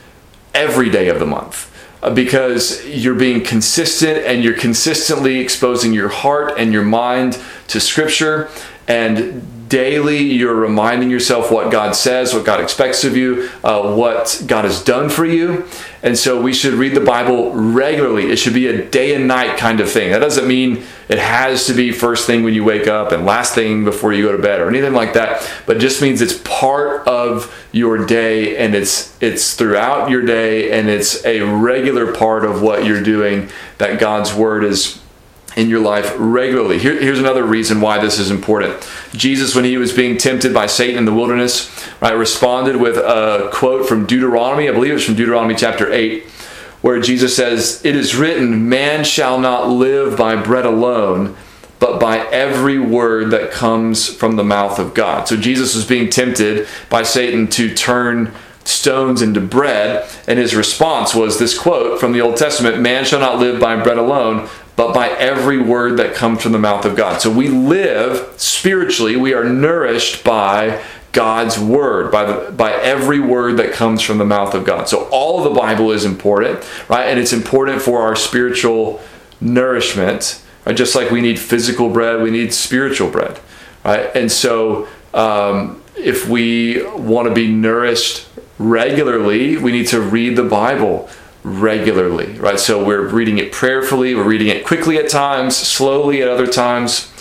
every 0.53 0.89
day 0.89 1.09
of 1.09 1.19
the 1.19 1.25
month 1.25 1.72
Uh, 2.03 2.13
because 2.13 2.85
you're 2.85 3.15
being 3.15 3.41
consistent 3.41 4.17
and 4.25 4.43
you're 4.43 4.57
consistently 4.57 5.39
exposing 5.39 5.93
your 5.93 6.09
heart 6.09 6.53
and 6.57 6.73
your 6.73 6.83
mind 6.83 7.39
to 7.69 7.79
Scripture. 7.79 8.49
And 8.89 9.62
daily 9.73 10.19
you're 10.19 10.53
reminding 10.53 11.09
yourself 11.09 11.51
what 11.51 11.71
God 11.71 11.95
says, 11.95 12.31
what 12.31 12.45
God 12.45 12.61
expects 12.61 13.03
of 13.03 13.17
you, 13.17 13.49
uh, 13.63 13.95
what 13.95 14.43
God 14.45 14.65
has 14.65 14.83
done 14.83 15.09
for 15.09 15.25
you. 15.25 15.65
And 16.03 16.15
so 16.15 16.39
we 16.39 16.53
should 16.53 16.73
read 16.75 16.93
the 16.93 17.01
Bible 17.01 17.51
regularly. 17.53 18.29
It 18.29 18.35
should 18.35 18.53
be 18.53 18.67
a 18.67 18.87
day 18.87 19.15
and 19.15 19.27
night 19.27 19.57
kind 19.57 19.79
of 19.79 19.89
thing. 19.89 20.11
That 20.11 20.19
doesn't 20.19 20.47
mean 20.47 20.83
it 21.09 21.17
has 21.17 21.65
to 21.65 21.73
be 21.73 21.91
first 21.91 22.27
thing 22.27 22.43
when 22.43 22.53
you 22.53 22.63
wake 22.63 22.85
up 22.85 23.11
and 23.11 23.25
last 23.25 23.55
thing 23.55 23.83
before 23.83 24.13
you 24.13 24.25
go 24.25 24.37
to 24.37 24.41
bed 24.41 24.61
or 24.61 24.69
anything 24.69 24.93
like 24.93 25.13
that, 25.13 25.49
but 25.65 25.79
just 25.79 26.03
means 26.03 26.21
it's 26.21 26.37
part 26.43 27.07
of 27.07 27.51
your 27.71 28.05
day 28.05 28.55
and 28.57 28.75
it's 28.75 29.19
it's 29.23 29.55
throughout 29.55 30.11
your 30.11 30.21
day 30.21 30.77
and 30.77 30.87
it's 30.87 31.25
a 31.25 31.41
regular 31.41 32.13
part 32.13 32.45
of 32.45 32.61
what 32.61 32.85
you're 32.85 33.01
doing 33.01 33.49
that 33.79 33.99
God's 33.99 34.35
word 34.35 34.63
is 34.63 35.01
in 35.55 35.69
your 35.69 35.79
life 35.79 36.13
regularly. 36.17 36.79
Here, 36.79 36.99
here's 36.99 37.19
another 37.19 37.43
reason 37.43 37.81
why 37.81 37.99
this 37.99 38.19
is 38.19 38.31
important. 38.31 38.87
Jesus, 39.13 39.55
when 39.55 39.65
he 39.65 39.77
was 39.77 39.93
being 39.93 40.17
tempted 40.17 40.53
by 40.53 40.65
Satan 40.65 40.97
in 40.97 41.05
the 41.05 41.13
wilderness, 41.13 41.71
right, 42.01 42.13
responded 42.13 42.77
with 42.77 42.97
a 42.97 43.49
quote 43.53 43.87
from 43.87 44.05
Deuteronomy. 44.05 44.69
I 44.69 44.71
believe 44.71 44.93
it's 44.93 45.05
from 45.05 45.15
Deuteronomy 45.15 45.55
chapter 45.55 45.91
8, 45.91 46.23
where 46.81 46.99
Jesus 46.99 47.35
says, 47.35 47.83
It 47.85 47.95
is 47.95 48.15
written, 48.15 48.67
Man 48.69 49.03
shall 49.03 49.39
not 49.39 49.69
live 49.69 50.17
by 50.17 50.35
bread 50.35 50.65
alone, 50.65 51.35
but 51.79 51.99
by 51.99 52.19
every 52.27 52.79
word 52.79 53.31
that 53.31 53.51
comes 53.51 54.07
from 54.07 54.35
the 54.35 54.43
mouth 54.43 54.79
of 54.79 54.93
God. 54.93 55.27
So 55.27 55.37
Jesus 55.37 55.75
was 55.75 55.85
being 55.85 56.09
tempted 56.09 56.67
by 56.89 57.03
Satan 57.03 57.47
to 57.49 57.73
turn 57.73 58.33
stones 58.65 59.21
into 59.21 59.41
bread, 59.41 60.09
and 60.27 60.39
his 60.39 60.55
response 60.55 61.13
was 61.13 61.39
this 61.39 61.57
quote 61.57 61.99
from 61.99 62.13
the 62.13 62.21
Old 62.21 62.37
Testament 62.37 62.79
Man 62.79 63.05
shall 63.05 63.19
not 63.19 63.39
live 63.39 63.59
by 63.59 63.81
bread 63.81 63.97
alone, 63.97 64.49
but 64.75 64.93
by 64.93 65.09
every 65.09 65.59
word 65.59 65.97
that 65.97 66.15
comes 66.15 66.41
from 66.41 66.51
the 66.51 66.59
mouth 66.59 66.85
of 66.85 66.95
God. 66.95 67.21
So 67.21 67.31
we 67.31 67.47
live 67.47 68.33
spiritually, 68.37 69.15
we 69.15 69.33
are 69.33 69.43
nourished 69.43 70.23
by 70.23 70.83
God's 71.11 71.59
word, 71.59 72.11
by 72.11 72.25
the, 72.25 72.51
by 72.51 72.71
every 72.71 73.19
word 73.19 73.57
that 73.57 73.71
comes 73.71 74.01
from 74.01 74.17
the 74.17 74.25
mouth 74.25 74.55
of 74.55 74.65
God. 74.65 74.89
So 74.89 75.07
all 75.11 75.37
of 75.37 75.43
the 75.43 75.59
Bible 75.59 75.91
is 75.91 76.05
important, 76.05 76.67
right? 76.89 77.05
And 77.05 77.19
it's 77.19 77.33
important 77.33 77.81
for 77.81 78.01
our 78.01 78.15
spiritual 78.15 78.99
nourishment. 79.39 80.41
Right? 80.65 80.75
Just 80.75 80.95
like 80.95 81.11
we 81.11 81.21
need 81.21 81.37
physical 81.37 81.89
bread, 81.89 82.21
we 82.21 82.31
need 82.31 82.53
spiritual 82.53 83.11
bread, 83.11 83.39
right? 83.85 84.09
And 84.15 84.31
so 84.31 84.87
um, 85.13 85.83
if 85.95 86.27
we 86.27 86.83
want 86.93 87.27
to 87.27 87.33
be 87.33 87.47
nourished 87.47 88.27
regularly, 88.57 89.57
we 89.57 89.71
need 89.71 89.87
to 89.89 90.01
read 90.01 90.35
the 90.35 90.43
Bible 90.43 91.09
regularly, 91.43 92.33
right? 92.39 92.59
So 92.59 92.83
we're 92.83 93.07
reading 93.07 93.37
it 93.37 93.51
prayerfully, 93.51 94.15
we're 94.15 94.23
reading 94.23 94.47
it 94.47 94.65
quickly 94.65 94.97
at 94.97 95.09
times, 95.09 95.55
slowly 95.55 96.21
at 96.21 96.29
other 96.29 96.47
times, 96.47 97.11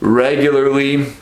regularly 0.00 1.14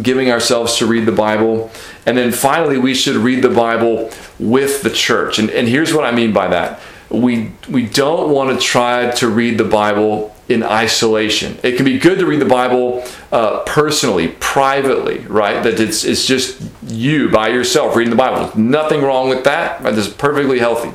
giving 0.00 0.30
ourselves 0.30 0.76
to 0.78 0.86
read 0.86 1.06
the 1.06 1.12
Bible. 1.12 1.70
And 2.06 2.16
then 2.16 2.32
finally, 2.32 2.78
we 2.78 2.94
should 2.94 3.16
read 3.16 3.42
the 3.42 3.50
Bible 3.50 4.10
with 4.38 4.82
the 4.82 4.90
church. 4.90 5.38
And, 5.38 5.50
and 5.50 5.68
here's 5.68 5.92
what 5.92 6.04
I 6.04 6.12
mean 6.12 6.32
by 6.32 6.48
that. 6.48 6.80
We, 7.10 7.52
we 7.68 7.86
don't 7.86 8.30
want 8.30 8.58
to 8.58 8.64
try 8.64 9.10
to 9.10 9.28
read 9.28 9.58
the 9.58 9.64
Bible 9.64 10.34
in 10.48 10.62
isolation. 10.62 11.58
It 11.62 11.76
can 11.76 11.84
be 11.84 11.98
good 11.98 12.18
to 12.20 12.26
read 12.26 12.40
the 12.40 12.46
Bible 12.46 13.04
uh, 13.30 13.60
personally, 13.64 14.28
privately, 14.40 15.18
right? 15.20 15.62
That 15.62 15.78
it's, 15.78 16.04
it's 16.04 16.26
just 16.26 16.62
you 16.86 17.28
by 17.28 17.48
yourself 17.48 17.94
reading 17.96 18.10
the 18.10 18.16
Bible. 18.16 18.58
Nothing 18.58 19.02
wrong 19.02 19.28
with 19.28 19.44
that. 19.44 19.82
Right? 19.82 19.94
This 19.94 20.06
is 20.06 20.14
perfectly 20.14 20.58
healthy. 20.58 20.92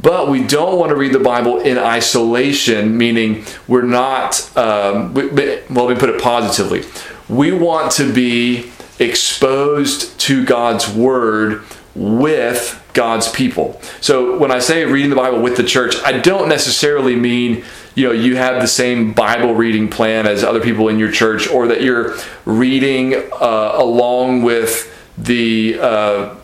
But 0.00 0.28
we 0.28 0.44
don't 0.44 0.78
want 0.78 0.90
to 0.90 0.96
read 0.96 1.12
the 1.12 1.20
Bible 1.20 1.60
in 1.60 1.78
isolation, 1.78 2.96
meaning 2.96 3.44
we're 3.66 3.82
not, 3.82 4.56
um, 4.56 5.14
we, 5.14 5.28
well, 5.28 5.86
let 5.86 5.94
me 5.94 6.00
put 6.00 6.10
it 6.10 6.20
positively. 6.20 6.84
We 7.28 7.52
want 7.52 7.92
to 7.92 8.12
be 8.12 8.70
exposed 8.98 10.18
to 10.20 10.44
God's 10.44 10.88
Word 10.88 11.62
with 11.94 12.82
God's 12.92 13.28
people. 13.30 13.80
So 14.00 14.38
when 14.38 14.50
I 14.50 14.58
say 14.58 14.84
reading 14.84 15.10
the 15.10 15.16
Bible 15.16 15.40
with 15.40 15.56
the 15.56 15.64
church, 15.64 15.96
I 16.04 16.18
don't 16.18 16.48
necessarily 16.48 17.16
mean 17.16 17.64
you 17.94 18.06
know 18.06 18.12
you 18.12 18.36
have 18.36 18.60
the 18.60 18.68
same 18.68 19.12
Bible 19.14 19.54
reading 19.54 19.88
plan 19.88 20.26
as 20.26 20.44
other 20.44 20.60
people 20.60 20.88
in 20.88 20.98
your 20.98 21.10
church, 21.10 21.48
or 21.48 21.66
that 21.68 21.82
you're 21.82 22.16
reading 22.44 23.14
uh, 23.14 23.72
along 23.74 24.42
with 24.42 24.92
the 25.16 25.78
uh, 25.80 26.36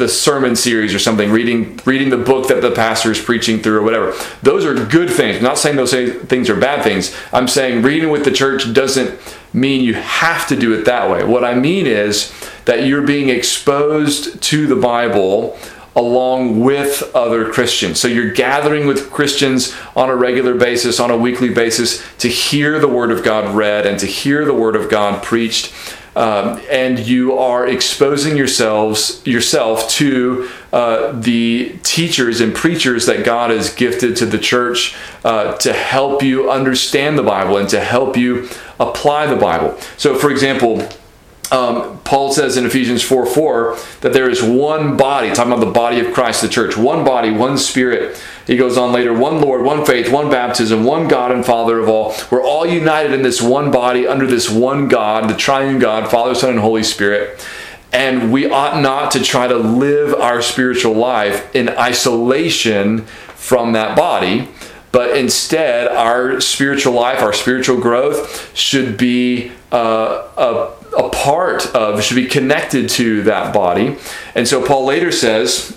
the 0.00 0.08
sermon 0.08 0.56
series 0.56 0.92
or 0.92 0.98
something, 0.98 1.30
reading 1.30 1.78
reading 1.84 2.10
the 2.10 2.16
book 2.16 2.48
that 2.48 2.60
the 2.60 2.72
pastor 2.72 3.12
is 3.12 3.20
preaching 3.20 3.60
through 3.60 3.78
or 3.78 3.82
whatever. 3.82 4.12
Those 4.42 4.64
are 4.64 4.74
good 4.74 5.08
things. 5.08 5.36
I'm 5.36 5.44
not 5.44 5.58
saying 5.58 5.76
those 5.76 5.92
things 5.92 6.50
are 6.50 6.58
bad 6.58 6.82
things. 6.82 7.14
I'm 7.32 7.46
saying 7.46 7.82
reading 7.82 8.10
with 8.10 8.24
the 8.24 8.32
church 8.32 8.72
doesn't 8.72 9.16
mean 9.52 9.82
you 9.82 9.94
have 9.94 10.48
to 10.48 10.56
do 10.56 10.72
it 10.72 10.84
that 10.86 11.08
way. 11.08 11.22
What 11.22 11.44
I 11.44 11.54
mean 11.54 11.86
is 11.86 12.32
that 12.64 12.84
you're 12.84 13.06
being 13.06 13.28
exposed 13.28 14.42
to 14.42 14.66
the 14.66 14.76
Bible 14.76 15.56
along 15.96 16.60
with 16.60 17.10
other 17.14 17.50
Christians. 17.52 18.00
So 18.00 18.08
you're 18.08 18.32
gathering 18.32 18.86
with 18.86 19.10
Christians 19.10 19.74
on 19.96 20.08
a 20.08 20.14
regular 20.14 20.54
basis, 20.54 21.00
on 21.00 21.10
a 21.10 21.16
weekly 21.16 21.48
basis, 21.48 22.04
to 22.18 22.28
hear 22.28 22.78
the 22.78 22.88
Word 22.88 23.10
of 23.10 23.24
God 23.24 23.54
read 23.54 23.86
and 23.86 23.98
to 23.98 24.06
hear 24.06 24.44
the 24.44 24.54
Word 24.54 24.76
of 24.76 24.88
God 24.88 25.22
preached 25.22 25.72
um, 26.20 26.60
and 26.70 26.98
you 26.98 27.38
are 27.38 27.66
exposing 27.66 28.36
yourselves 28.36 29.26
yourself 29.26 29.88
to 29.88 30.50
uh, 30.70 31.12
the 31.12 31.78
teachers 31.82 32.42
and 32.42 32.54
preachers 32.54 33.06
that 33.06 33.24
God 33.24 33.50
has 33.50 33.74
gifted 33.74 34.16
to 34.16 34.26
the 34.26 34.38
church 34.38 34.94
uh, 35.24 35.56
to 35.56 35.72
help 35.72 36.22
you 36.22 36.50
understand 36.50 37.18
the 37.18 37.22
Bible 37.22 37.56
and 37.56 37.70
to 37.70 37.80
help 37.80 38.18
you 38.18 38.50
apply 38.78 39.26
the 39.26 39.36
Bible. 39.36 39.78
So, 39.96 40.14
for 40.14 40.30
example. 40.30 40.86
Um, 41.52 41.98
Paul 42.04 42.32
says 42.32 42.56
in 42.56 42.64
Ephesians 42.64 43.02
4 43.02 43.26
4 43.26 43.76
that 44.02 44.12
there 44.12 44.30
is 44.30 44.42
one 44.42 44.96
body, 44.96 45.32
talking 45.32 45.52
about 45.52 45.64
the 45.64 45.72
body 45.72 45.98
of 45.98 46.14
Christ, 46.14 46.42
the 46.42 46.48
church, 46.48 46.76
one 46.76 47.04
body, 47.04 47.30
one 47.30 47.58
spirit, 47.58 48.22
he 48.46 48.56
goes 48.56 48.78
on 48.78 48.92
later 48.92 49.12
one 49.12 49.40
Lord, 49.40 49.62
one 49.62 49.84
faith, 49.84 50.12
one 50.12 50.30
baptism, 50.30 50.84
one 50.84 51.08
God 51.08 51.32
and 51.32 51.44
Father 51.44 51.78
of 51.78 51.88
all. 51.88 52.14
We're 52.30 52.42
all 52.42 52.66
united 52.66 53.12
in 53.12 53.22
this 53.22 53.42
one 53.42 53.70
body 53.70 54.06
under 54.06 54.26
this 54.26 54.48
one 54.48 54.88
God, 54.88 55.28
the 55.28 55.36
triune 55.36 55.78
God, 55.78 56.10
Father, 56.10 56.34
Son, 56.34 56.50
and 56.50 56.58
Holy 56.60 56.82
Spirit. 56.82 57.44
And 57.92 58.32
we 58.32 58.48
ought 58.48 58.80
not 58.80 59.10
to 59.12 59.22
try 59.22 59.48
to 59.48 59.56
live 59.56 60.14
our 60.14 60.42
spiritual 60.42 60.94
life 60.94 61.54
in 61.54 61.68
isolation 61.68 63.02
from 63.34 63.72
that 63.72 63.96
body, 63.96 64.48
but 64.92 65.16
instead, 65.16 65.88
our 65.88 66.40
spiritual 66.40 66.92
life, 66.92 67.22
our 67.22 67.32
spiritual 67.32 67.80
growth 67.80 68.56
should 68.56 68.96
be 68.96 69.52
uh, 69.72 70.28
a 70.36 70.79
a 70.96 71.08
part 71.08 71.66
of, 71.74 72.02
should 72.02 72.16
be 72.16 72.26
connected 72.26 72.88
to 72.90 73.22
that 73.22 73.54
body. 73.54 73.96
And 74.34 74.46
so 74.46 74.64
Paul 74.64 74.84
later 74.84 75.12
says, 75.12 75.76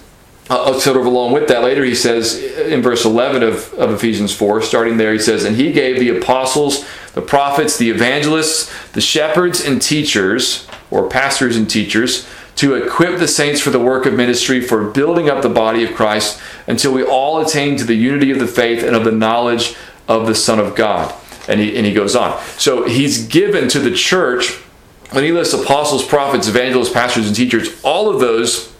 uh, 0.49 0.77
sort 0.79 0.97
of 0.97 1.05
along 1.05 1.31
with 1.31 1.47
that 1.47 1.63
later 1.63 1.83
he 1.85 1.95
says 1.95 2.37
in 2.37 2.81
verse 2.81 3.05
11 3.05 3.43
of, 3.43 3.73
of 3.75 3.91
ephesians 3.91 4.35
4 4.35 4.61
starting 4.61 4.97
there 4.97 5.13
he 5.13 5.19
says 5.19 5.45
and 5.45 5.55
he 5.55 5.71
gave 5.71 5.99
the 5.99 6.09
apostles 6.09 6.85
the 7.13 7.21
prophets 7.21 7.77
the 7.77 7.89
evangelists 7.89 8.71
the 8.91 9.01
shepherds 9.01 9.63
and 9.63 9.81
teachers 9.81 10.67
or 10.91 11.07
pastors 11.07 11.55
and 11.55 11.69
teachers 11.69 12.27
to 12.55 12.75
equip 12.75 13.19
the 13.19 13.27
saints 13.27 13.61
for 13.61 13.69
the 13.69 13.79
work 13.79 14.05
of 14.05 14.13
ministry 14.13 14.59
for 14.59 14.91
building 14.91 15.29
up 15.29 15.41
the 15.41 15.49
body 15.49 15.83
of 15.85 15.95
christ 15.95 16.41
until 16.67 16.93
we 16.93 17.03
all 17.03 17.39
attain 17.39 17.77
to 17.77 17.85
the 17.85 17.95
unity 17.95 18.29
of 18.29 18.39
the 18.39 18.47
faith 18.47 18.83
and 18.83 18.97
of 18.97 19.05
the 19.05 19.11
knowledge 19.11 19.75
of 20.09 20.27
the 20.27 20.35
son 20.35 20.59
of 20.59 20.75
god 20.75 21.13
and 21.47 21.61
he, 21.61 21.75
and 21.77 21.85
he 21.85 21.93
goes 21.93 22.17
on 22.17 22.37
so 22.57 22.85
he's 22.85 23.27
given 23.27 23.69
to 23.69 23.79
the 23.79 23.91
church 23.91 24.59
when 25.13 25.23
he 25.23 25.31
lists 25.31 25.53
apostles 25.53 26.03
prophets 26.03 26.47
evangelists 26.47 26.91
pastors 26.91 27.27
and 27.27 27.35
teachers. 27.35 27.81
All 27.83 28.09
of 28.09 28.19
those 28.19 28.73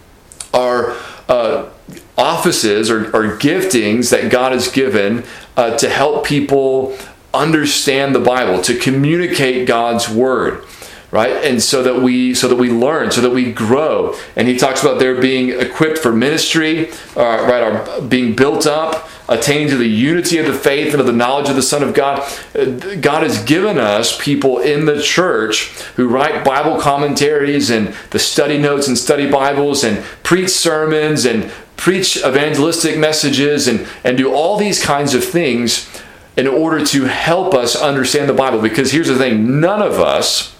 are 0.54 0.96
uh, 1.30 1.70
offices 2.18 2.92
or, 2.92 3.06
or, 3.08 3.38
giftings 3.38 4.10
that 4.12 4.30
God 4.30 4.52
has 4.52 4.68
given 4.68 5.24
uh, 5.56 5.78
to 5.78 5.90
help 5.90 6.26
people 6.26 6.98
understand 7.34 8.14
the 8.14 8.20
Bible, 8.20 8.62
to 8.62 8.78
communicate 8.78 9.68
God's 9.68 10.10
word 10.10 10.66
right? 11.14 11.46
And 11.46 11.62
so 11.62 11.84
that 11.84 12.02
we 12.02 12.34
so 12.34 12.48
that 12.48 12.56
we 12.56 12.72
learn 12.72 13.12
so 13.12 13.22
that 13.22 13.30
we 13.30 13.54
grow. 13.54 14.16
And 14.36 14.48
he 14.48 14.58
talks 14.58 14.82
about 14.82 14.98
there 14.98 15.22
being 15.22 15.50
equipped 15.50 16.00
for 16.00 16.12
ministry 16.12 16.90
uh, 17.16 17.46
right 17.48 17.62
are 17.62 18.02
being 18.02 18.36
built 18.36 18.66
up 18.66 19.08
attaining 19.30 19.70
to 19.70 19.78
the 19.78 19.88
unity 19.88 20.40
of 20.40 20.48
the 20.48 20.54
faith 20.54 20.92
and 20.92 21.00
of 21.00 21.06
the 21.06 21.14
knowledge 21.14 21.50
of 21.50 21.56
the 21.56 21.62
son 21.62 21.84
of 21.84 21.94
god. 21.94 22.20
Uh, 22.56 22.96
god 22.96 23.22
has 23.22 23.44
given 23.44 23.78
us 23.78 24.20
people 24.20 24.58
in 24.58 24.86
the 24.86 25.02
church 25.04 25.70
who 25.98 26.08
write 26.08 26.44
bible 26.44 26.82
commentaries 26.82 27.70
and 27.70 27.96
the 28.10 28.20
study 28.20 28.58
notes 28.58 28.88
and 28.88 28.98
study 28.98 29.30
bibles 29.30 29.84
and 29.84 30.04
preach 30.24 30.50
sermons 30.50 31.26
and 31.26 31.50
preach 31.78 32.18
evangelistic 32.26 32.98
messages 32.98 33.68
and 33.68 33.88
and 34.04 34.18
do 34.18 34.34
all 34.34 34.58
these 34.58 34.84
kinds 34.84 35.14
of 35.14 35.24
things 35.24 35.88
in 36.36 36.48
order 36.48 36.84
to 36.84 37.04
help 37.04 37.54
us 37.54 37.76
understand 37.76 38.28
the 38.28 38.34
bible. 38.34 38.60
Because 38.60 38.92
here's 38.92 39.08
the 39.08 39.16
thing 39.16 39.60
none 39.60 39.84
of 39.84 40.00
us 40.00 40.54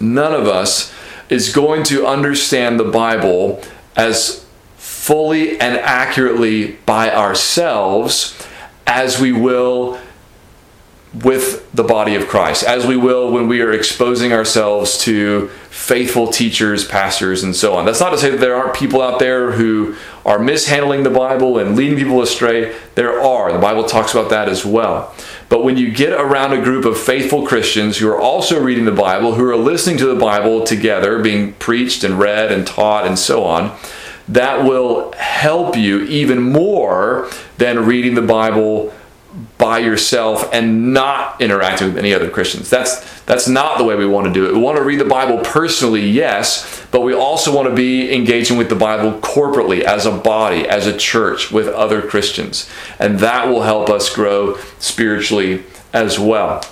none 0.00 0.32
of 0.32 0.46
us 0.46 0.92
is 1.28 1.52
going 1.52 1.82
to 1.84 2.06
understand 2.06 2.78
the 2.80 2.84
Bible 2.84 3.62
as 3.96 4.46
fully 4.76 5.60
and 5.60 5.76
accurately 5.76 6.72
by 6.86 7.10
ourselves 7.10 8.34
as 8.86 9.20
we 9.20 9.32
will 9.32 9.98
with 11.14 11.70
the 11.72 11.82
body 11.82 12.14
of 12.14 12.28
Christ, 12.28 12.64
as 12.64 12.86
we 12.86 12.96
will 12.96 13.32
when 13.32 13.48
we 13.48 13.62
are 13.62 13.72
exposing 13.72 14.32
ourselves 14.32 14.98
to 14.98 15.48
faithful 15.70 16.28
teachers, 16.28 16.86
pastors, 16.86 17.42
and 17.42 17.56
so 17.56 17.74
on. 17.74 17.86
That's 17.86 18.00
not 18.00 18.10
to 18.10 18.18
say 18.18 18.30
that 18.30 18.40
there 18.40 18.54
aren't 18.54 18.74
people 18.74 19.00
out 19.00 19.18
there 19.18 19.52
who 19.52 19.96
are 20.26 20.38
mishandling 20.38 21.04
the 21.04 21.10
Bible 21.10 21.58
and 21.58 21.76
leading 21.76 21.98
people 21.98 22.20
astray. 22.20 22.76
There 22.94 23.20
are. 23.20 23.50
The 23.52 23.58
Bible 23.58 23.84
talks 23.84 24.12
about 24.12 24.30
that 24.30 24.48
as 24.48 24.66
well. 24.66 25.14
But 25.48 25.64
when 25.64 25.76
you 25.78 25.90
get 25.90 26.12
around 26.12 26.52
a 26.52 26.62
group 26.62 26.84
of 26.84 26.98
faithful 26.98 27.46
Christians 27.46 27.96
who 27.96 28.08
are 28.08 28.20
also 28.20 28.60
reading 28.60 28.84
the 28.84 28.92
Bible, 28.92 29.34
who 29.34 29.48
are 29.48 29.56
listening 29.56 29.96
to 29.98 30.06
the 30.06 30.20
Bible 30.20 30.64
together, 30.64 31.18
being 31.20 31.54
preached 31.54 32.04
and 32.04 32.18
read 32.18 32.52
and 32.52 32.66
taught 32.66 33.06
and 33.06 33.18
so 33.18 33.44
on, 33.44 33.76
that 34.28 34.64
will 34.64 35.12
help 35.12 35.76
you 35.76 36.02
even 36.02 36.42
more 36.42 37.30
than 37.56 37.86
reading 37.86 38.14
the 38.14 38.22
Bible 38.22 38.92
by 39.58 39.78
yourself 39.78 40.48
and 40.52 40.94
not 40.94 41.40
interacting 41.40 41.88
with 41.88 41.98
any 41.98 42.14
other 42.14 42.30
Christians. 42.30 42.70
That's 42.70 43.22
that's 43.22 43.46
not 43.46 43.76
the 43.76 43.84
way 43.84 43.94
we 43.94 44.06
want 44.06 44.26
to 44.26 44.32
do 44.32 44.46
it. 44.46 44.54
We 44.54 44.60
want 44.60 44.78
to 44.78 44.84
read 44.84 45.00
the 45.00 45.04
Bible 45.04 45.38
personally, 45.44 46.08
yes, 46.08 46.86
but 46.90 47.02
we 47.02 47.12
also 47.12 47.54
want 47.54 47.68
to 47.68 47.74
be 47.74 48.14
engaging 48.14 48.56
with 48.56 48.70
the 48.70 48.74
Bible 48.74 49.20
corporately 49.20 49.82
as 49.82 50.06
a 50.06 50.12
body, 50.12 50.66
as 50.66 50.86
a 50.86 50.96
church 50.96 51.50
with 51.50 51.68
other 51.68 52.00
Christians. 52.00 52.70
And 52.98 53.18
that 53.18 53.48
will 53.48 53.62
help 53.62 53.90
us 53.90 54.14
grow 54.14 54.56
spiritually 54.78 55.64
as 55.92 56.18
well. 56.18 56.62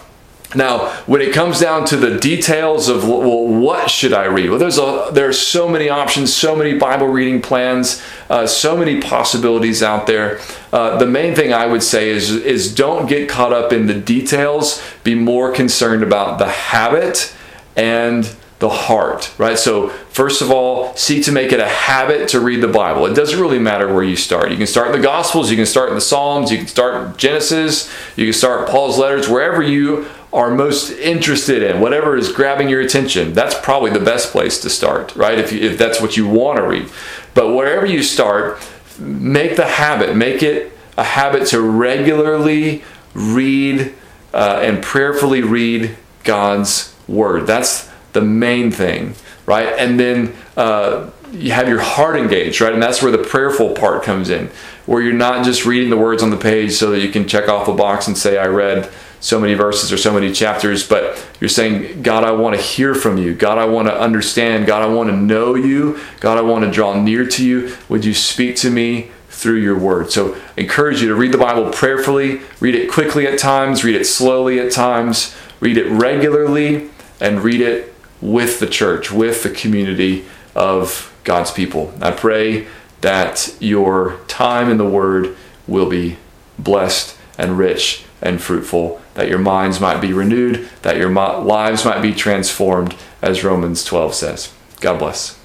Now, 0.57 0.89
when 1.07 1.21
it 1.21 1.35
comes 1.35 1.61
down 1.61 1.85
to 1.87 1.97
the 1.97 2.19
details 2.19 2.89
of 2.89 3.07
well, 3.07 3.47
what 3.47 3.91
should 3.91 4.13
I 4.13 4.25
read? 4.25 4.51
Well, 4.51 4.59
there's 4.59 4.79
a, 4.79 5.11
there 5.13 5.29
are 5.29 5.33
so 5.33 5.69
many 5.69 5.89
options, 5.89 6.35
so 6.35 6.57
many 6.57 6.79
Bible 6.79 7.07
reading 7.07 7.43
plans, 7.43 8.03
uh, 8.31 8.47
so 8.47 8.77
many 8.77 9.01
possibilities 9.01 9.83
out 9.83 10.07
there. 10.07 10.41
Uh, 10.73 10.97
the 10.97 11.07
main 11.07 11.35
thing 11.35 11.53
I 11.53 11.67
would 11.67 11.83
say 11.83 12.09
is 12.09 12.31
is 12.31 12.75
don't 12.75 13.07
get 13.07 13.29
caught 13.29 13.53
up 13.53 13.73
in 13.73 13.87
the 13.87 13.95
details. 13.95 14.83
Be 15.05 15.15
more 15.15 15.53
concerned 15.53 16.03
about 16.03 16.39
the 16.39 16.49
habit 16.49 17.35
and 17.77 18.35
the 18.59 18.69
heart, 18.71 19.35
right? 19.37 19.59
So, 19.59 19.91
first 20.09 20.41
of 20.41 20.51
all, 20.51 20.97
seek 20.97 21.25
to 21.25 21.33
make 21.33 21.53
it 21.53 21.61
a 21.61 21.69
habit 21.69 22.29
to 22.29 22.41
read 22.41 22.63
the 22.63 22.69
Bible. 22.69 23.05
It 23.05 23.15
doesn't 23.15 23.39
really 23.39 23.59
matter 23.59 23.93
where 23.93 24.03
you 24.03 24.17
start. 24.17 24.51
You 24.51 24.57
can 24.57 24.67
start 24.67 24.87
in 24.87 24.93
the 24.95 25.07
Gospels, 25.07 25.51
you 25.51 25.57
can 25.57 25.67
start 25.67 25.91
in 25.91 25.95
the 25.95 26.01
Psalms, 26.01 26.51
you 26.51 26.57
can 26.59 26.67
start 26.67 27.19
Genesis, 27.19 27.93
you 28.17 28.25
can 28.25 28.33
start 28.33 28.67
Paul's 28.69 28.99
letters, 28.99 29.29
wherever 29.29 29.63
you 29.63 30.07
are 30.33 30.51
most 30.51 30.91
interested 30.91 31.63
in, 31.63 31.81
whatever 31.81 32.17
is 32.17 32.33
grabbing 32.33 32.69
your 32.69 32.81
attention, 32.81 33.33
that's 33.33 33.59
probably 33.61 33.91
the 33.91 34.01
best 34.01 34.33
place 34.33 34.61
to 34.61 34.71
start, 34.71 35.15
right? 35.17 35.39
If, 35.39 35.53
you, 35.53 35.61
if 35.61 35.79
that's 35.79 36.01
what 36.01 36.17
you 36.17 36.29
want 36.29 36.59
to 36.59 36.67
read. 36.67 36.91
But 37.35 37.55
wherever 37.55 37.87
you 37.87 38.03
start, 38.03 38.59
make 38.99 39.57
the 39.57 39.67
habit, 39.67 40.17
make 40.17 40.43
it 40.43 40.73
a 40.97 41.05
habit 41.05 41.47
to 41.49 41.61
regularly 41.61 42.83
read 43.15 43.95
uh, 44.35 44.61
and 44.63 44.83
prayerfully 44.83 45.43
read 45.43 45.97
God's 46.25 46.95
Word. 47.09 47.47
That's 47.47 47.89
the 48.13 48.21
main 48.21 48.71
thing, 48.71 49.15
right? 49.47 49.69
And 49.79 49.99
then 49.99 50.35
uh, 50.57 51.11
you 51.33 51.53
have 51.53 51.69
your 51.69 51.81
heart 51.81 52.17
engaged, 52.17 52.61
right? 52.61 52.73
And 52.73 52.83
that's 52.83 53.03
where 53.03 53.13
the 53.13 53.19
prayerful 53.19 53.75
part 53.75 54.03
comes 54.03 54.29
in, 54.29 54.51
where 54.87 55.01
you're 55.03 55.13
not 55.13 55.45
just 55.45 55.65
reading 55.65 55.91
the 55.91 55.97
words 55.97 56.23
on 56.23 56.31
the 56.31 56.37
page 56.37 56.73
so 56.73 56.91
that 56.91 57.01
you 57.01 57.11
can 57.11 57.29
check 57.29 57.49
off 57.49 57.69
a 57.69 57.75
box 57.75 58.09
and 58.09 58.19
say, 58.19 58.39
I 58.39 58.47
read 58.47 58.91
so 59.21 59.41
many 59.41 59.55
verses 59.55 59.93
or 59.93 59.97
so 59.97 60.13
many 60.13 60.33
chapters, 60.33 60.87
but 60.87 61.25
you're 61.41 61.49
saying, 61.49 62.03
God, 62.03 62.25
I 62.25 62.33
want 62.33 62.55
to 62.57 62.61
hear 62.61 62.95
from 62.95 63.19
you. 63.19 63.35
God, 63.35 63.59
I 63.59 63.65
want 63.65 63.89
to 63.89 63.99
understand. 63.99 64.67
God, 64.67 64.83
I 64.83 64.87
want 64.87 65.11
to 65.11 65.17
know 65.17 65.55
you. 65.55 65.99
God, 66.21 66.39
I 66.39 66.43
want 66.43 66.65
to 66.65 66.71
draw 66.71 67.01
near 67.01 67.27
to 67.27 67.45
you. 67.45 67.77
Would 67.89 68.05
you 68.05 68.15
speak 68.15 68.57
to 68.57 68.71
me 68.71 69.11
through 69.29 69.61
your 69.61 69.79
word? 69.79 70.11
So, 70.11 70.35
I 70.35 70.61
encourage 70.63 71.03
you 71.03 71.09
to 71.09 71.15
read 71.15 71.33
the 71.33 71.39
Bible 71.39 71.71
prayerfully, 71.71 72.41
read 72.61 72.75
it 72.75 72.91
quickly 72.91 73.27
at 73.27 73.39
times, 73.39 73.85
read 73.85 73.97
it 73.97 74.07
slowly 74.07 74.61
at 74.61 74.73
times, 74.73 75.35
read 75.61 75.77
it 75.77 75.91
regularly, 75.91 76.91
and 77.21 77.43
read 77.43 77.61
it 77.61 77.95
with 78.21 78.61
the 78.61 78.67
church, 78.67 79.11
with 79.11 79.43
the 79.43 79.51
community 79.51 80.25
of 80.55 81.13
God's 81.25 81.51
people. 81.51 81.93
I 82.01 82.13
pray 82.13 82.67
that 83.01 83.55
your 83.61 84.19
time 84.27 84.71
in 84.71 84.79
the 84.79 84.89
word 84.89 85.37
will 85.67 85.89
be 85.89 86.17
blessed 86.59 87.17
and 87.39 87.59
rich 87.59 88.05
and 88.23 88.41
fruitful, 88.41 89.01
that 89.17 89.29
your 89.29 89.39
minds 89.39 89.81
might 89.81 90.01
be 90.01 90.13
renewed, 90.13 90.69
that 90.83 90.97
your 90.97 91.11
lives 91.11 91.85
might 91.85 92.01
be 92.01 92.15
transformed, 92.15 92.95
as 93.21 93.43
Romans 93.43 93.85
12 93.85 94.15
says. 94.15 94.53
God 94.81 94.99
bless. 94.99 95.39